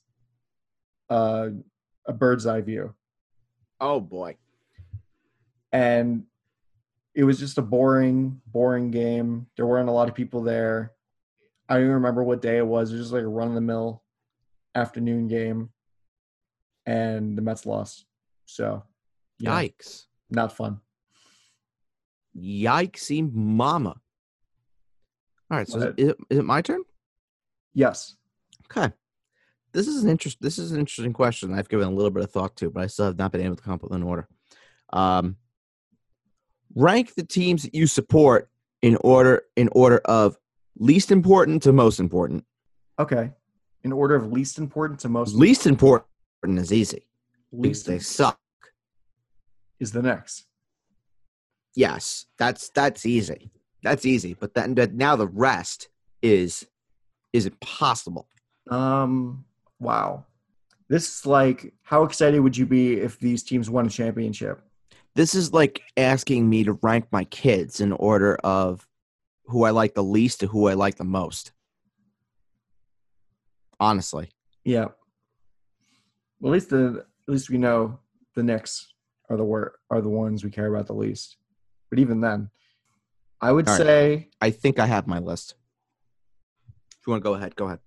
[1.09, 1.49] uh,
[2.07, 2.95] a bird's eye view
[3.81, 4.37] Oh boy.
[5.73, 6.25] and
[7.15, 9.47] it was just a boring, boring game.
[9.57, 10.93] There weren't a lot of people there.
[11.69, 12.91] I don't even remember what day it was.
[12.91, 14.03] It was just like a run of the mill
[14.75, 15.71] afternoon game,
[16.87, 18.05] and the Mets lost.
[18.47, 18.83] So,
[19.39, 20.07] yeah, Yikes.
[20.31, 20.81] not fun.
[22.37, 23.95] Yikesy mama.
[25.51, 25.99] All right, so is, What?
[26.01, 26.83] is it, is it my turn?
[27.75, 28.17] Yes.
[28.71, 28.93] Okay.
[29.75, 30.39] This is an interest.
[30.41, 31.53] This is an interesting question.
[31.53, 33.57] I've given a little bit of thought to, but I still have not been able
[33.57, 34.29] to come up with an order.
[34.93, 35.37] Um,
[36.77, 38.49] rank the teams that you support
[38.83, 40.37] in order in order of
[40.79, 42.45] least important to most important.
[43.01, 43.33] Okay.
[43.83, 46.07] In order of least important to most Least important
[46.45, 47.07] is easy.
[47.53, 48.39] least they suck.
[49.81, 50.47] is the next.
[51.75, 53.51] Yes, that's that's easy.
[53.83, 54.35] That's easy.
[54.35, 55.89] But then but now the rest
[56.23, 56.67] is
[57.33, 58.29] is impossible.
[58.71, 59.45] Um
[59.79, 60.25] wow.
[60.89, 64.61] This is like how excited would you be if these teams won a championship?
[65.15, 68.87] This is like asking me to rank my kids in order of
[69.47, 71.53] who I like the least to who I like the most.
[73.79, 74.31] Honestly.
[74.65, 74.89] Yeah.
[76.41, 77.99] Well, at least the at least we know
[78.35, 78.93] the Knicks
[79.31, 81.37] are the wor- are the ones we care about the least.
[81.91, 82.51] But even then,
[83.41, 83.77] I would right.
[83.77, 85.55] say I think I have my list.
[86.91, 87.81] If you want to go ahead, go ahead.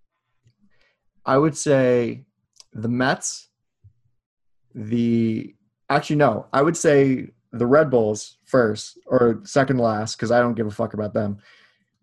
[1.27, 2.23] I would say
[2.73, 3.49] the Mets.
[4.73, 5.55] The
[5.89, 10.53] actually no, I would say the Red Bulls first or second last because I don't
[10.53, 11.39] give a fuck about them.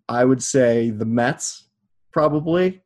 [0.09, 1.65] I would say the Mets
[2.13, 2.83] probably.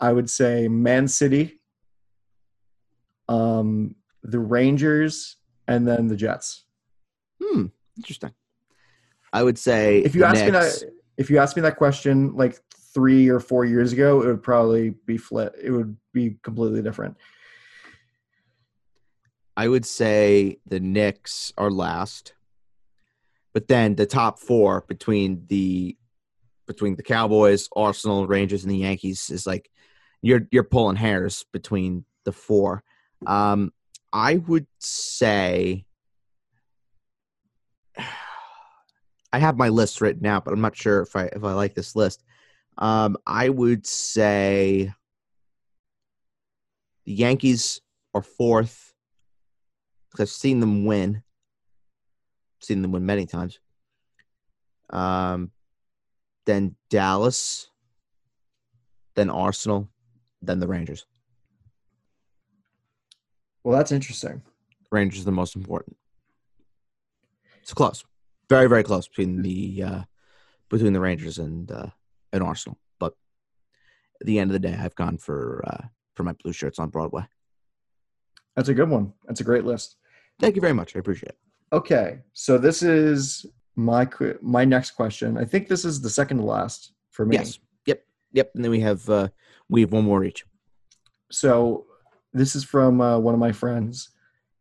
[0.00, 1.60] I would say Man City,
[3.28, 5.36] um, the Rangers,
[5.68, 6.64] and then the Jets.
[7.42, 7.66] Hmm.
[7.98, 8.32] Interesting.
[9.32, 10.82] I would say If you ask me that,
[11.16, 12.58] if you asked me that question like
[12.92, 15.54] three or four years ago, it would probably be flip.
[15.62, 17.16] It would be completely different.
[19.56, 22.34] I would say the Knicks are last,
[23.52, 25.96] but then the top four between the
[26.66, 29.70] between the Cowboys, Arsenal, Rangers, and the Yankees is like
[30.22, 32.82] you're you're pulling hairs between the four.
[33.26, 33.72] Um,
[34.12, 35.84] I would say
[39.32, 41.74] I have my list written out, but I'm not sure if I if I like
[41.74, 42.22] this list.
[42.80, 44.92] Um, I would say
[47.04, 47.80] the Yankees
[48.14, 48.94] are fourth
[50.10, 51.22] because I've seen them win.
[52.60, 53.60] Seen them win many times.
[54.88, 55.50] Um,
[56.46, 57.68] then Dallas,
[59.14, 59.88] then Arsenal,
[60.42, 61.06] then the Rangers.
[63.62, 64.42] Well, that's interesting.
[64.90, 65.96] Rangers are the most important.
[67.62, 68.04] It's close,
[68.48, 70.02] very very close between the uh,
[70.70, 71.86] between the Rangers and uh,
[72.32, 72.78] and Arsenal.
[72.98, 73.14] But
[74.20, 76.90] at the end of the day, I've gone for uh, for my blue shirts on
[76.90, 77.24] Broadway.
[78.56, 79.12] That's a good one.
[79.26, 79.96] That's a great list.
[80.38, 80.96] Thank you very much.
[80.96, 81.38] I appreciate it.
[81.72, 84.08] Okay, so this is my
[84.42, 85.38] my next question.
[85.38, 87.36] I think this is the second to last for me.
[87.36, 87.58] Yes.
[87.86, 88.02] Yep.
[88.32, 88.52] Yep.
[88.54, 89.28] And then we have uh,
[89.68, 90.44] we have one more each.
[91.30, 91.86] So
[92.32, 94.10] this is from uh, one of my friends.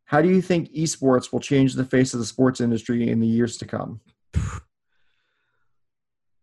[0.06, 3.28] How do you think esports will change the face of the sports industry in the
[3.28, 4.02] years to come?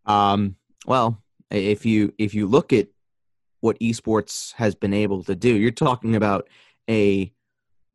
[0.05, 0.55] Um,
[0.87, 1.21] well,
[1.51, 2.87] if you if you look at
[3.59, 6.47] what esports has been able to do, you're talking about
[6.89, 7.31] a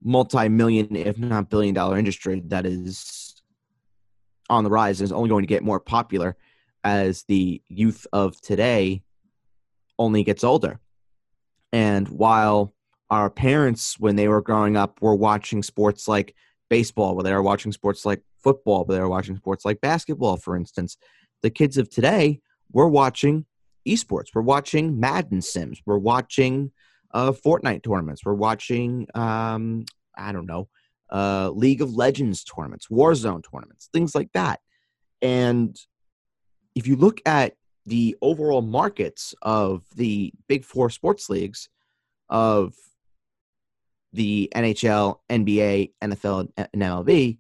[0.03, 3.41] multi-million, if not billion-dollar industry that is
[4.51, 6.37] on the rise and is only going to get more popular
[6.85, 9.03] as the youth of today
[9.99, 10.81] only gets older.
[11.73, 12.75] And while
[13.09, 16.35] our parents, when they were growing up, were watching sports like
[16.69, 20.37] baseball, where they were watching sports like football, where they were watching sports like basketball,
[20.37, 20.97] for instance,
[21.43, 22.41] the kids of today,
[22.73, 23.47] we're watching
[23.87, 24.29] esports.
[24.35, 25.81] We're watching Madden Sims.
[25.87, 26.73] We're watching
[27.13, 28.25] uh, Fortnite tournaments.
[28.25, 29.85] We're watching, um,
[30.17, 30.69] I don't know,
[31.11, 34.61] uh, League of Legends tournaments, Warzone tournaments, things like that.
[35.21, 35.77] And
[36.75, 37.55] if you look at
[37.85, 41.69] the overall markets of the big four sports leagues
[42.29, 42.75] of
[44.13, 47.39] the NHL, NBA, NFL, and MLB,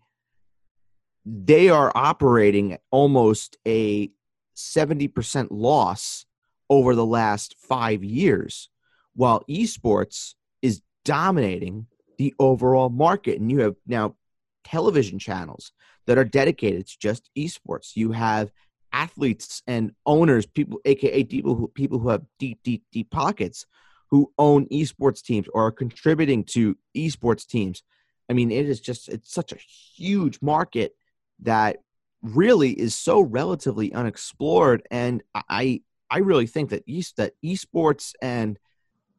[1.24, 4.10] they are operating at almost a
[4.56, 6.26] 70% loss
[6.68, 8.68] over the last five years,
[9.14, 11.86] while esports is dominating
[12.18, 13.40] the overall market.
[13.40, 14.16] And you have now
[14.64, 15.72] television channels
[16.06, 17.96] that are dedicated to just esports.
[17.96, 18.50] You have
[18.92, 23.66] athletes and owners, people, aka people who people who have deep, deep, deep pockets,
[24.10, 27.82] who own esports teams or are contributing to esports teams.
[28.28, 30.94] I mean, it is just it's such a huge market
[31.40, 31.78] that
[32.22, 36.84] really is so relatively unexplored, and I I really think that
[37.16, 38.58] that esports and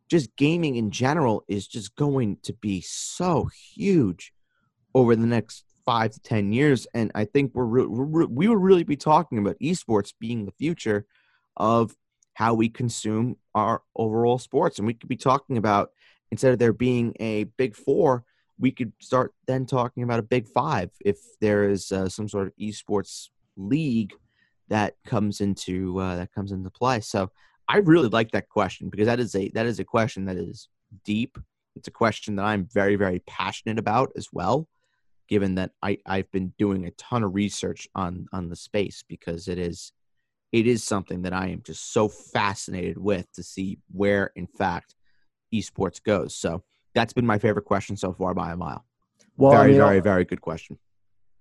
[0.10, 4.32] just gaming in general is just going to be so huge
[4.94, 8.56] over the next five to ten years and i think we're, re- we're we will
[8.56, 11.06] really be talking about esports being the future
[11.58, 11.96] of
[12.36, 15.90] how we consume our overall sports and we could be talking about
[16.32, 18.24] instead of there being a big four
[18.60, 22.48] we could start then talking about a big five if there is uh, some sort
[22.48, 24.14] of esports league
[24.70, 27.00] that comes into uh, that comes into play.
[27.02, 27.32] So
[27.68, 30.70] I really like that question because that is a that is a question that is
[31.04, 31.38] deep.
[31.76, 34.68] It's a question that I'm very very passionate about as well.
[35.28, 39.48] Given that I I've been doing a ton of research on on the space because
[39.48, 39.92] it is
[40.52, 44.96] it is something that I am just so fascinated with to see where in fact
[45.54, 46.36] esports goes.
[46.36, 46.64] So
[46.96, 48.86] that's been my favorite question so far by a mile.
[49.38, 50.78] Well, very I mean, very very good question.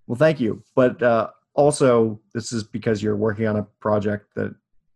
[0.07, 0.63] Well, thank you.
[0.75, 4.53] But uh, also, this is because you're working on a project that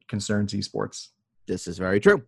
[0.07, 1.09] concerns esports
[1.47, 2.23] This is very true.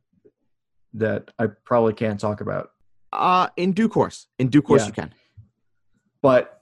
[0.94, 2.72] that I probably can't talk about.
[3.12, 4.28] Uh in due course.
[4.38, 4.88] In due course Yeah.
[4.88, 5.14] you can.
[6.22, 6.62] But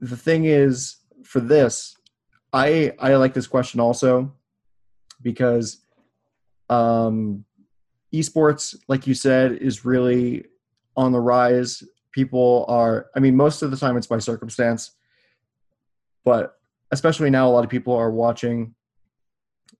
[0.00, 1.96] the thing is, for this,
[2.52, 4.32] I I like this question also
[5.22, 5.78] because
[6.68, 7.44] um,
[8.14, 10.44] esports, like you said, is really
[10.96, 11.82] on the rise.
[12.12, 14.92] People are, I mean, most of the time it's by circumstance,
[16.24, 16.54] but
[16.90, 18.74] especially now, a lot of people are watching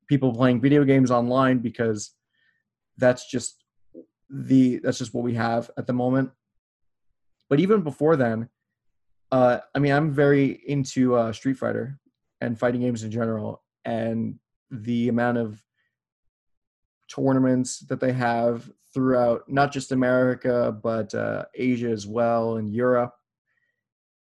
[0.09, 2.11] people playing video games online because
[2.99, 3.65] that's just
[4.29, 6.31] the that's just what we have at the moment.
[7.49, 8.49] But even before then,
[9.31, 11.99] uh, I mean, I'm very into uh, Street Fighter
[12.41, 14.39] and fighting games in general, and
[14.71, 15.63] the amount of
[17.15, 23.15] tournaments that they have throughout not just America but uh, Asia as well and Europe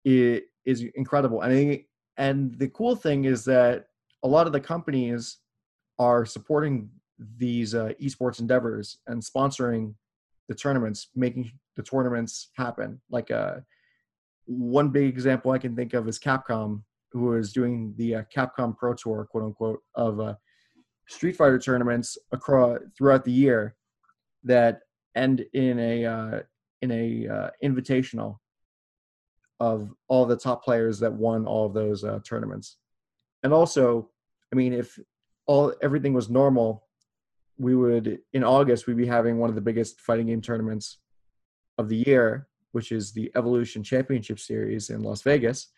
[0.05, 1.43] it is incredible.
[1.43, 1.81] And
[2.17, 3.87] and the cool thing is that
[4.23, 5.39] a lot of the companies
[5.99, 6.91] are supporting
[7.37, 9.95] these uh, esports endeavors and sponsoring
[10.49, 13.01] the tournaments, making the tournaments happen.
[13.11, 13.57] Like uh,
[14.47, 16.83] one big example I can think of is Capcom,
[17.13, 20.35] who is doing the uh, Capcom Pro Tour, quote unquote, of uh,
[21.09, 23.75] Street Fighter tournaments across throughout the year
[24.45, 24.81] that
[25.15, 26.41] end in a uh,
[26.83, 28.39] in a uh, invitational
[29.61, 32.77] of all the top players that won all of those uh, tournaments.
[33.43, 34.11] And also,
[34.53, 34.99] I mean, if
[35.47, 36.85] all everything was normal,
[37.59, 40.99] we would in August we'd be having one of the biggest fighting game tournaments
[41.79, 45.69] of the year, which is the Evolution Championship Series in Las Vegas.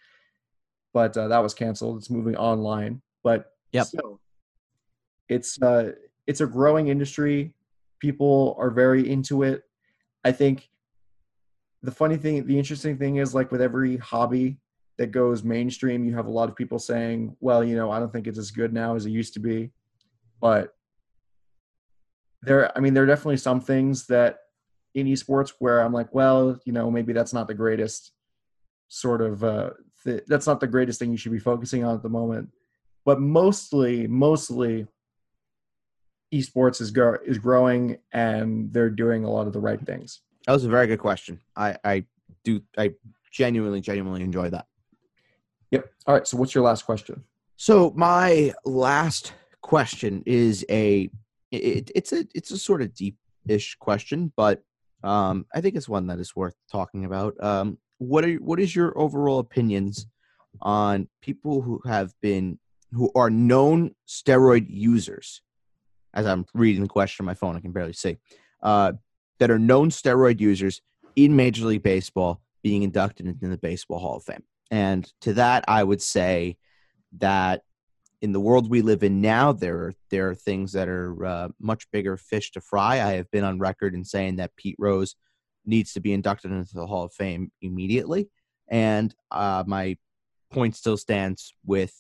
[0.92, 1.98] But uh, that was canceled.
[1.98, 3.00] It's moving online.
[3.22, 3.86] But Yep.
[3.86, 4.20] still,
[5.30, 5.92] it's uh,
[6.26, 7.54] it's a growing industry.
[8.00, 9.62] People are very into it.
[10.24, 10.68] I think
[11.82, 14.58] the funny thing, the interesting thing is like with every hobby
[14.98, 18.12] that goes mainstream, you have a lot of people saying, "Well, you know, I don't
[18.12, 19.70] think it's as good now as it used to be."
[20.40, 20.74] But
[22.42, 24.40] there, I mean, there are definitely some things that
[24.94, 28.12] in esports where I'm like, well, you know, maybe that's not the greatest
[28.88, 29.70] sort of uh,
[30.02, 32.50] th- that's not the greatest thing you should be focusing on at the moment.
[33.04, 34.86] But mostly, mostly,
[36.32, 40.20] esports is grow is growing and they're doing a lot of the right things.
[40.46, 41.40] That was a very good question.
[41.56, 42.04] I, I
[42.44, 42.92] do I
[43.30, 44.66] genuinely, genuinely enjoy that.
[45.70, 45.90] Yep.
[46.06, 46.26] All right.
[46.26, 47.24] So, what's your last question?
[47.56, 51.10] So my last question is a
[51.50, 54.62] it, it's a it's a sort of deep-ish question, but
[55.04, 57.34] um, I think it's one that is worth talking about.
[57.42, 60.06] Um, what are what is your overall opinions
[60.62, 62.58] on people who have been
[62.92, 65.42] who are known steroid users?
[66.14, 68.16] As I'm reading the question on my phone, I can barely see.
[68.62, 68.92] Uh,
[69.38, 70.82] that are known steroid users
[71.16, 74.44] in Major League Baseball being inducted into the Baseball Hall of Fame.
[74.70, 76.56] And to that, I would say
[77.18, 77.62] that
[78.22, 81.48] in the world we live in now, there are there are things that are uh,
[81.58, 82.96] much bigger fish to fry.
[82.96, 85.16] I have been on record in saying that Pete Rose
[85.64, 88.28] needs to be inducted into the Hall of Fame immediately,
[88.68, 89.96] and uh, my
[90.52, 91.94] point still stands with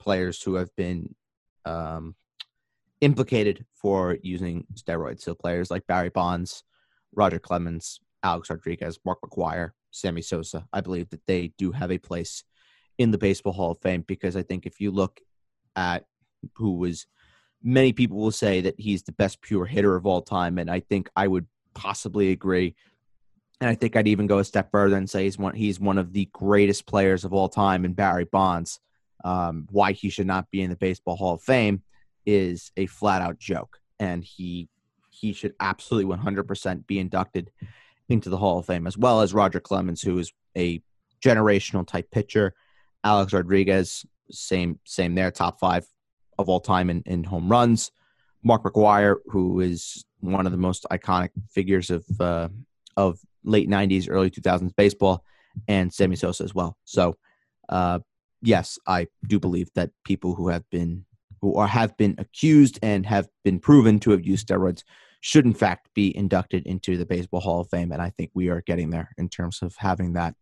[0.00, 1.14] players who have been
[1.64, 2.16] um,
[3.02, 5.20] implicated for using steroids.
[5.20, 6.62] So players like Barry Bonds,
[7.14, 10.66] Roger Clemens, Alex Rodriguez, Mark McGwire, Sammy Sosa.
[10.72, 12.44] I believe that they do have a place
[12.98, 15.20] in the Baseball Hall of Fame because I think if you look
[15.74, 16.04] at
[16.54, 17.06] who was
[17.62, 20.80] many people will say that he's the best pure hitter of all time and I
[20.80, 22.74] think I would possibly agree
[23.60, 25.98] and I think I'd even go a step further and say he's one he's one
[25.98, 28.80] of the greatest players of all time in Barry Bonds
[29.24, 31.82] um, why he should not be in the Baseball Hall of Fame
[32.26, 34.68] is a flat out joke and he
[35.10, 37.50] he should absolutely 100% be inducted
[38.08, 40.82] into the Hall of Fame as well as Roger Clemens who is a
[41.24, 42.54] generational type pitcher.
[43.04, 45.86] Alex Rodriguez same same there top 5
[46.38, 47.90] of all time in, in home runs.
[48.42, 52.48] Mark McGwire who is one of the most iconic figures of uh,
[52.96, 55.24] of late 90s early 2000s baseball
[55.68, 56.76] and Sammy Sosa as well.
[56.84, 57.16] So
[57.68, 58.00] uh,
[58.42, 61.04] yes I do believe that people who have been
[61.42, 64.84] who are have been accused and have been proven to have used steroids
[65.20, 67.92] should in fact be inducted into the Baseball Hall of Fame.
[67.92, 70.34] And I think we are getting there in terms of having that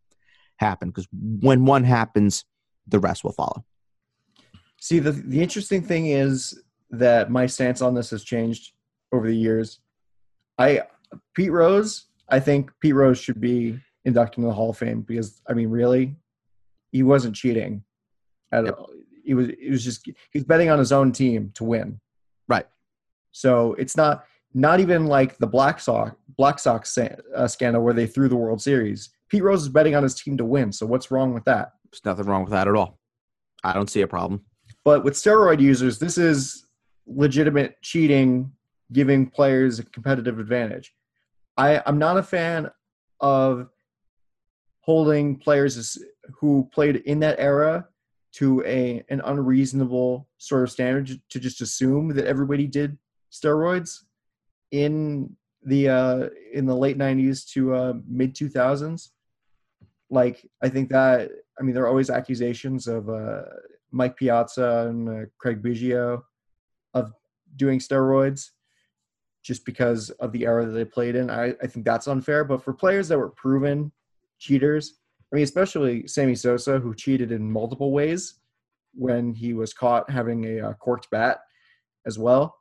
[0.58, 2.44] happen because when one happens,
[2.86, 3.64] the rest will follow.
[4.78, 8.72] See, the the interesting thing is that my stance on this has changed
[9.12, 9.80] over the years.
[10.58, 10.82] I
[11.34, 15.40] Pete Rose, I think Pete Rose should be inducted into the Hall of Fame because
[15.48, 16.16] I mean, really,
[16.92, 17.84] he wasn't cheating
[18.52, 18.78] at Yep.
[18.78, 18.90] all.
[19.30, 22.00] He was he was just he's betting on his own team to win.
[22.48, 22.66] Right.
[23.30, 28.08] So it's not not even like the Black Sox Black Sox uh, scandal where they
[28.08, 29.10] threw the World Series.
[29.28, 30.72] Pete Rose is betting on his team to win.
[30.72, 31.74] So what's wrong with that?
[31.92, 32.98] There's nothing wrong with that at all.
[33.62, 34.44] I don't see a problem.
[34.84, 36.66] But with steroid users, this is
[37.06, 38.50] legitimate cheating,
[38.92, 40.92] giving players a competitive advantage.
[41.56, 42.68] I, I'm not a fan
[43.20, 43.68] of
[44.80, 46.02] holding players
[46.40, 47.86] who played in that era
[48.32, 52.96] to a an unreasonable sort of standard to- just assume that everybody did
[53.32, 54.04] steroids
[54.70, 59.10] in the uh, in the late 90s to uh, mid 2000s.
[60.10, 63.42] Like I think that I mean there are always accusations of uh,
[63.90, 66.22] Mike Piazza and uh, Craig Biggio
[66.94, 67.12] of
[67.56, 68.50] doing steroids
[69.42, 71.30] just because of the era that they played in.
[71.30, 72.44] I, I think that's unfair.
[72.44, 73.90] But for players that were proven
[74.38, 74.99] cheaters,
[75.32, 78.40] I mean, especially Sammy Sosa, who cheated in multiple ways
[78.94, 81.40] when he was caught having a uh, corked bat
[82.06, 82.56] as well.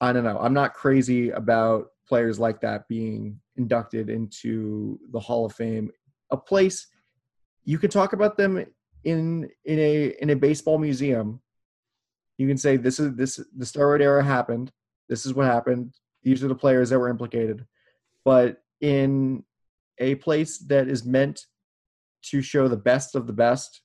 [0.00, 0.38] I don't know.
[0.38, 5.90] I'm not crazy about players like that being inducted into the Hall of Fame,
[6.30, 6.86] a place
[7.64, 8.64] you can talk about them
[9.04, 11.40] in in a in a baseball museum.
[12.38, 14.70] You can say this is this the steroid era happened.
[15.08, 15.94] This is what happened.
[16.22, 17.66] These are the players that were implicated.
[18.24, 19.44] But in
[19.98, 21.46] a place that is meant
[22.30, 23.82] to show the best of the best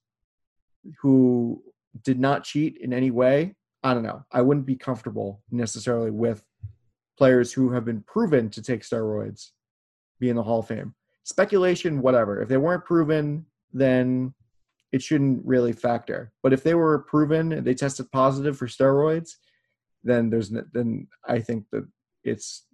[1.02, 1.62] who
[2.04, 4.24] did not cheat in any way, I don't know.
[4.32, 6.44] I wouldn't be comfortable necessarily with
[7.18, 9.50] players who have been proven to take steroids
[10.20, 10.94] be in the Hall of Fame.
[11.24, 12.42] Speculation, whatever.
[12.42, 14.34] If they weren't proven, then
[14.92, 16.32] it shouldn't really factor.
[16.42, 19.32] But if they were proven, and they tested positive for steroids,
[20.04, 21.88] then there's then I think that
[22.24, 22.66] it's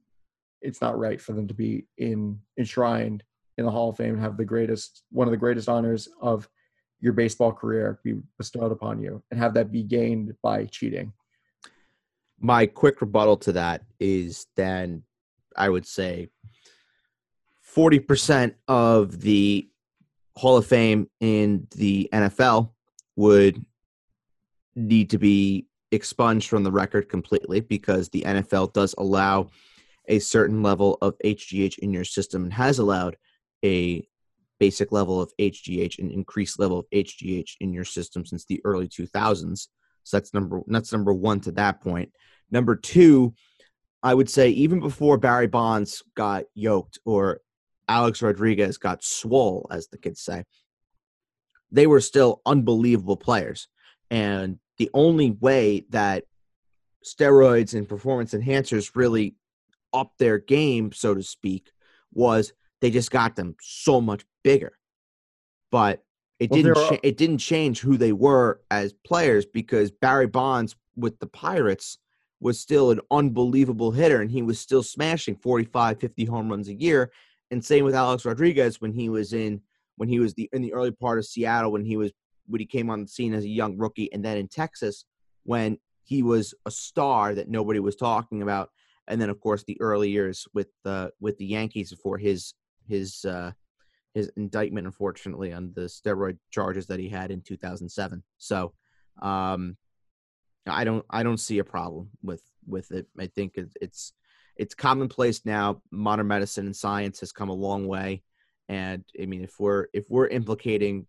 [0.61, 3.24] it's not right for them to be in enshrined
[3.58, 6.47] in the Hall of Fame and have the greatest one of the greatest honors of
[6.99, 11.14] your baseball career be bestowed upon you and have that be gained by cheating.
[12.39, 15.03] My quick rebuttal to that is then
[15.56, 16.30] I would say
[17.76, 19.70] 40% of the
[20.36, 22.72] Hall of Fame in the NFL
[23.16, 23.64] would
[24.76, 29.49] need to be expunged from the record completely because the NFL does allow
[30.08, 33.16] a certain level of HGH in your system and has allowed
[33.64, 34.08] a
[34.60, 38.88] basic level of HGH and increased level of HGH in your system since the early
[38.88, 39.68] 2000s.
[40.03, 42.12] So that's number that's number 1 to that point.
[42.51, 43.34] Number 2,
[44.03, 47.41] I would say even before Barry Bonds got yoked or
[47.88, 50.43] Alex Rodriguez got swole, as the kids say,
[51.72, 53.68] they were still unbelievable players.
[54.12, 56.26] And the only way that
[57.06, 59.36] steroids and performance enhancers really
[59.93, 61.72] upped their game, so to speak,
[62.14, 62.53] was
[62.86, 64.78] they just got them so much bigger.
[65.72, 66.04] But
[66.40, 70.76] it Well, didn't cha- it didn't change who they were as players because Barry Bonds
[70.96, 71.98] with the Pirates
[72.40, 76.76] was still an unbelievable hitter and he was still smashing 45 50 home runs a
[76.76, 77.12] year
[77.50, 79.62] and same with Alex Rodriguez when he was in
[79.96, 82.12] when he was the in the early part of Seattle when he was
[82.46, 85.06] when he came on the scene as a young rookie and then in Texas
[85.42, 88.70] when he was a star that nobody was talking about
[89.08, 92.54] and then of course the early years with the with the Yankees before his
[92.88, 93.52] his uh
[94.14, 98.74] his indictment unfortunately on the steroid charges that he had in 2007 so
[99.22, 99.78] um
[100.68, 103.08] I don't I don't see a problem with with it.
[103.20, 104.14] I think it's
[104.58, 105.82] it's commonplace now.
[105.92, 108.24] Modern medicine and science has come a long way.
[108.68, 111.06] And I mean if we're if we're implicating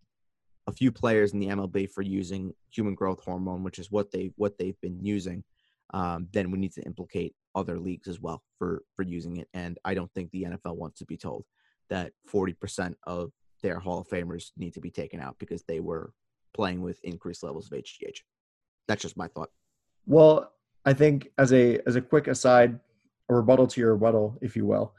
[0.67, 4.33] a few players in the MLB for using human growth hormone which is what they
[4.37, 5.45] what they've been using
[5.95, 9.49] um, then we need to implicate other leagues as well for for using it.
[9.55, 11.45] And I don't think the NFL wants to be told
[11.91, 13.33] that 40% of
[13.63, 16.13] their Hall of Famers need to be taken out because they were
[16.55, 18.19] playing with increased levels of HGH.
[18.89, 19.51] That's just my thought.
[20.07, 20.53] Well,
[20.85, 22.79] I think as a as a quick aside,
[23.29, 24.95] a rebuttal to your rebuttal, if you will.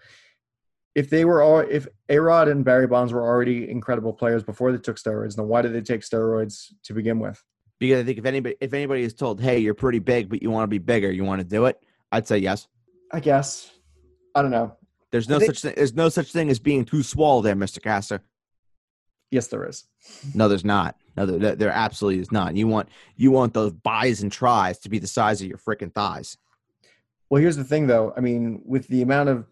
[0.96, 4.72] If they were all if A Rod and Barry Bonds were already incredible players before
[4.72, 7.42] they took steroids, then why did they take steroids to begin with?
[7.80, 10.52] Because I think if anybody if anybody is told, "Hey, you're pretty big, but you
[10.52, 11.82] want to be bigger, you want to do it,"
[12.12, 12.68] I'd say yes.
[13.12, 13.72] I guess.
[14.36, 14.76] I don't know.
[15.12, 15.74] There's no think- such thing.
[15.76, 18.22] There's no such thing as being too swole, there, Mister Castor.
[19.32, 19.86] Yes, there is.
[20.34, 20.96] No, there's not.
[21.18, 22.56] No, there, there- absolutely is not.
[22.56, 25.94] You want you want those buys and tries to be the size of your freaking
[25.94, 26.38] thighs.
[27.30, 28.14] Well, here's the thing, though.
[28.16, 29.46] I mean, with the amount of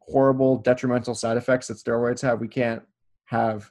[0.00, 2.82] horrible, detrimental side effects that steroids have, we can't
[3.26, 3.70] have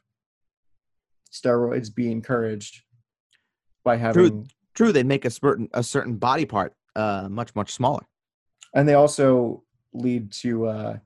[1.31, 2.83] steroids be encouraged
[3.83, 4.49] by having.
[4.73, 8.05] True, they make a certain a certain body part uh, much much smaller.
[8.73, 10.97] And they also lead to uh,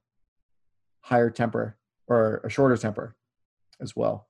[1.03, 1.77] higher temper
[2.07, 3.15] or a shorter temper
[3.79, 4.27] as well.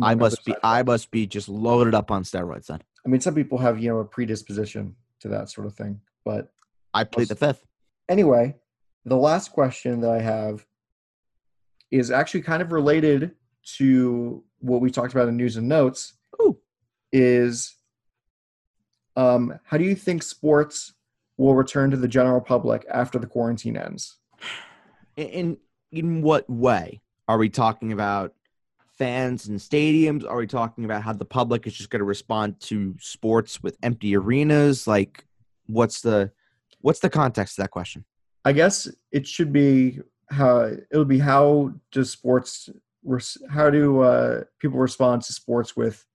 [0.00, 2.66] I must be I must be just loaded up on steroids.
[2.66, 6.00] Then I mean, some people have you know a predisposition to that sort of thing,
[6.24, 6.52] but
[6.94, 7.64] I plead the fifth.
[8.08, 8.56] anyway,
[9.04, 10.66] the last question that I have
[11.90, 13.32] is actually kind of related
[13.76, 16.14] to what we talked about in news and notes.
[16.40, 16.58] Ooh.
[17.12, 17.76] Is
[19.14, 20.94] um, how do you think sports
[21.36, 24.16] will return to the general public after the quarantine ends?
[25.16, 25.58] In
[25.92, 28.34] in, what way are we talking about?
[28.98, 30.28] Fans and stadiums?
[30.28, 33.76] Are we talking about how the public is just going to respond to sports with
[33.82, 34.86] empty arenas?
[34.86, 35.24] Like,
[35.66, 36.30] what's the
[36.80, 38.04] what's the context of that question?
[38.44, 42.68] I guess it should be how it'll be how does sports
[43.50, 46.06] how do uh, people respond to sports with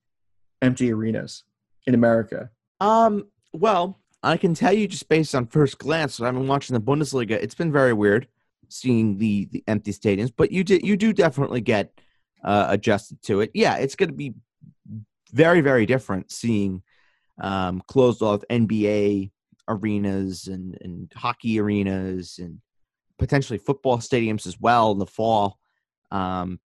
[0.62, 1.44] empty arenas
[1.86, 2.50] in America?
[2.80, 6.82] Um, well, I can tell you just based on first glance, I've been watching the
[6.82, 7.32] Bundesliga.
[7.32, 8.28] It's been very weird
[8.70, 11.92] seeing the the empty stadiums, but you did you do definitely get
[12.44, 13.52] uh, adjusted to it.
[13.54, 14.34] Yeah, it's going to be
[15.32, 16.82] very very different seeing
[17.40, 19.32] um, closed off NBA
[19.68, 22.60] arenas and and hockey arenas and
[23.18, 25.58] potentially football stadiums as well in the fall.
[26.12, 26.60] Um,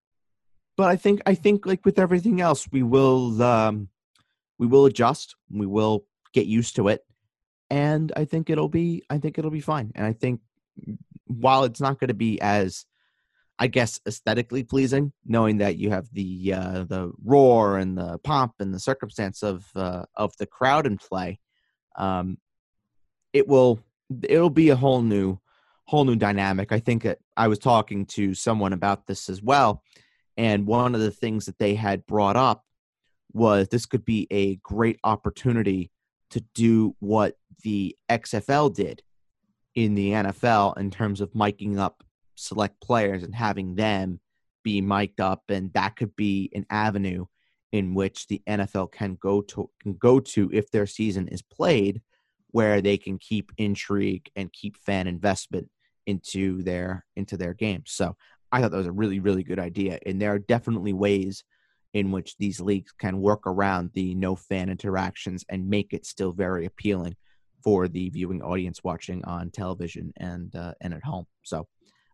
[0.77, 3.89] but I think I think like with everything else, we will um,
[4.59, 5.37] we will adjust.
[5.51, 7.05] We will get used to it,
[7.71, 9.93] and I think it'll be I think it'll be fine.
[9.95, 10.41] And I think
[11.41, 12.87] while it's not going to be as
[13.59, 18.55] I guess aesthetically pleasing, knowing that you have the uh, the roar and the pomp
[18.59, 21.39] and the circumstance of uh, of the crowd in play,
[21.97, 22.39] um,
[23.33, 23.79] it will
[24.25, 25.39] it'll be a whole new
[25.85, 26.73] whole new dynamic.
[26.73, 29.83] I think that I was talking to someone about this as well,
[30.37, 32.65] and one of the things that they had brought up
[33.33, 35.91] was this could be a great opportunity
[36.31, 39.03] to do what the XFL did
[39.75, 42.03] in the NFL in terms of miking up
[42.35, 44.21] select players and having them
[44.63, 47.27] be mic'd up and that could be an avenue
[47.73, 52.01] in which the NFL can go to can go to if their season is played
[52.49, 55.69] where they can keep intrigue and keep fan investment
[56.07, 57.93] into their into their games.
[57.93, 58.17] So
[58.51, 61.45] I thought that was a really really good idea and there are definitely ways
[61.95, 66.33] in which these leagues can work around the no fan interactions and make it still
[66.33, 67.17] very appealing
[67.63, 71.27] for the viewing audience watching on television and uh, and at home.
[71.43, 71.67] So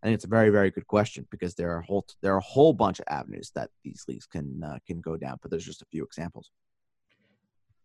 [0.03, 2.42] I think it's a very very good question because there are whole there are a
[2.42, 5.82] whole bunch of avenues that these leagues can uh, can go down, but there's just
[5.82, 6.51] a few examples.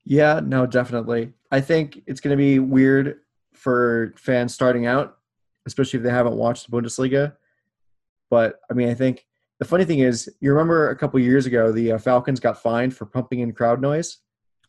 [0.05, 1.32] Yeah, no, definitely.
[1.51, 3.20] I think it's going to be weird
[3.53, 5.18] for fans starting out,
[5.66, 7.36] especially if they haven't watched the Bundesliga.
[8.30, 9.26] But I mean, I think
[9.59, 12.93] the funny thing is, you remember a couple years ago, the uh, Falcons got fined
[12.95, 14.18] for pumping in crowd noise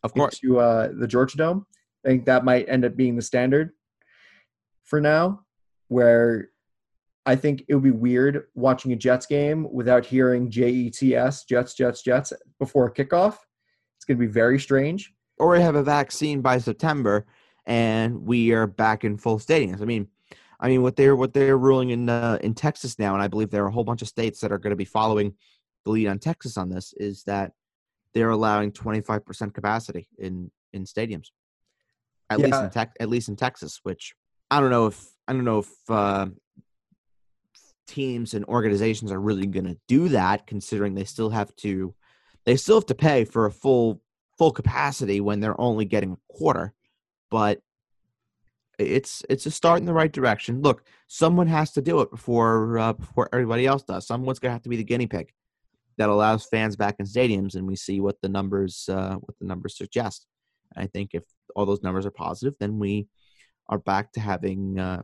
[0.03, 1.65] Of course, to uh, the Georgia Dome.
[2.05, 3.71] I think that might end up being the standard
[4.83, 5.41] for now,
[5.87, 6.49] where
[7.25, 11.15] I think it would be weird watching a Jets game without hearing J E T
[11.15, 13.37] S, Jets, Jets, Jets before kickoff.
[13.97, 15.11] It's going to be very strange.
[15.37, 17.25] or have a vaccine by September,
[17.65, 19.81] and we are back in full stadiums.
[19.81, 20.07] I mean,
[20.59, 23.49] I mean what they're what they're ruling in uh, in Texas now, and I believe
[23.49, 25.33] there are a whole bunch of states that are going to be following
[25.83, 26.93] the lead on Texas on this.
[26.97, 27.51] Is that
[28.13, 31.27] they're allowing twenty five percent capacity in in stadiums,
[32.29, 33.79] at least in Tex at least in Texas.
[33.83, 34.13] Which
[34.49, 36.27] I don't know if I don't know if uh,
[37.87, 41.93] teams and organizations are really going to do that, considering they still have to
[42.45, 44.01] they still have to pay for a full
[44.37, 46.73] full capacity when they're only getting a quarter
[47.35, 47.59] but
[48.77, 50.61] it's it's a start in the right direction.
[50.61, 54.07] Look someone has to do it before uh, before everybody else does.
[54.07, 55.31] Someone's going to have to be the guinea pig
[55.97, 59.45] that allows fans back in stadiums and we see what the numbers uh, what the
[59.45, 60.27] numbers suggest
[60.77, 61.23] i think if
[61.55, 63.07] all those numbers are positive then we
[63.69, 65.01] are back to having uh,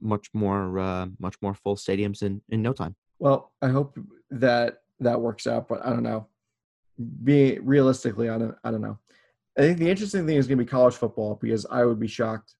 [0.00, 3.98] much more uh, much more full stadiums in in no time Well, I hope
[4.30, 6.26] that that works out, but I don't know.
[7.24, 8.54] Be realistically, I don't.
[8.62, 8.98] I don't know.
[9.58, 12.06] I think the interesting thing is going to be college football because I would be
[12.06, 12.54] shocked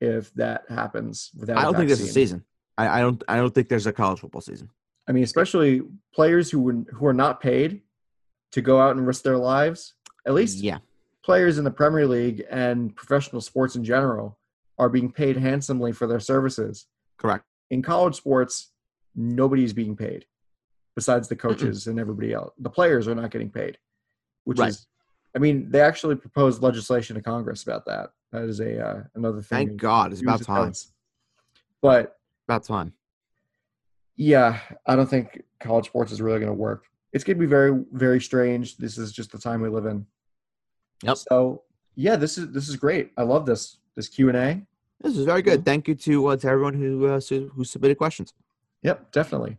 [0.00, 1.58] if that happens without.
[1.58, 2.44] i a don't think there's a season
[2.76, 4.68] I, I don't i don't think there's a college football season
[5.06, 5.82] I mean, especially
[6.14, 7.82] players who were, who are not paid
[8.52, 9.94] to go out and risk their lives.
[10.26, 10.78] At least yeah
[11.24, 14.38] players in the Premier League and professional sports in general
[14.78, 16.86] are being paid handsomely for their services.
[17.18, 18.72] correct In college sports,
[19.14, 20.26] nobody's being paid
[20.94, 22.52] besides the coaches and everybody else.
[22.58, 23.78] The players are not getting paid,
[24.44, 24.68] which Right.
[24.68, 24.86] is,
[25.34, 28.10] I mean, they actually proposed legislation to Congress about that.
[28.32, 29.68] That is a uh, another thing.
[29.68, 30.72] Thank God, it's about time.
[31.80, 32.18] But
[32.48, 32.92] That's fine.
[34.16, 36.84] yeah, I don't think college sports is really going to work.
[37.12, 38.76] It's going to be very, very strange.
[38.76, 40.06] This is just the time we live in.
[41.04, 41.16] Yep.
[41.16, 41.62] So
[41.96, 43.12] yeah, this is this is great.
[43.16, 44.62] I love this this Q and A.
[45.00, 45.64] This is very good.
[45.64, 48.32] Thank you to uh, to everyone who uh, who submitted questions.
[48.82, 49.56] Yep, definitely.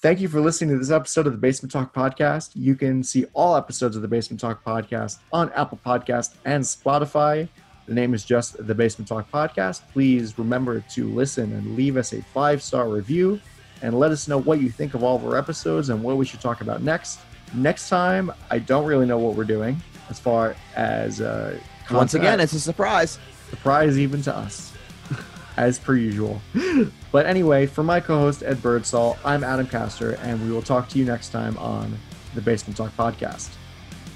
[0.00, 2.50] Thank you for listening to this episode of the Basement Talk Podcast.
[2.54, 7.48] You can see all episodes of the Basement Talk Podcast on Apple Podcast and Spotify.
[7.86, 9.82] The name is just the Basement Talk Podcast.
[9.92, 13.40] Please remember to listen and leave us a five star review
[13.82, 16.24] and let us know what you think of all of our episodes and what we
[16.24, 17.20] should talk about next.
[17.54, 19.80] Next time, I don't really know what we're doing
[20.10, 21.58] as far as uh,
[21.90, 23.18] Once again, it's a surprise.
[23.50, 24.72] surprise even to us,
[25.56, 26.40] as per usual.
[27.12, 30.98] But anyway, for my co-host Ed Birdsall, I'm Adam Castor, and we will talk to
[30.98, 31.98] you next time on
[32.34, 33.50] the Basement Talk Podcast.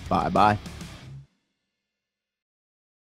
[0.09, 0.59] Bye bye.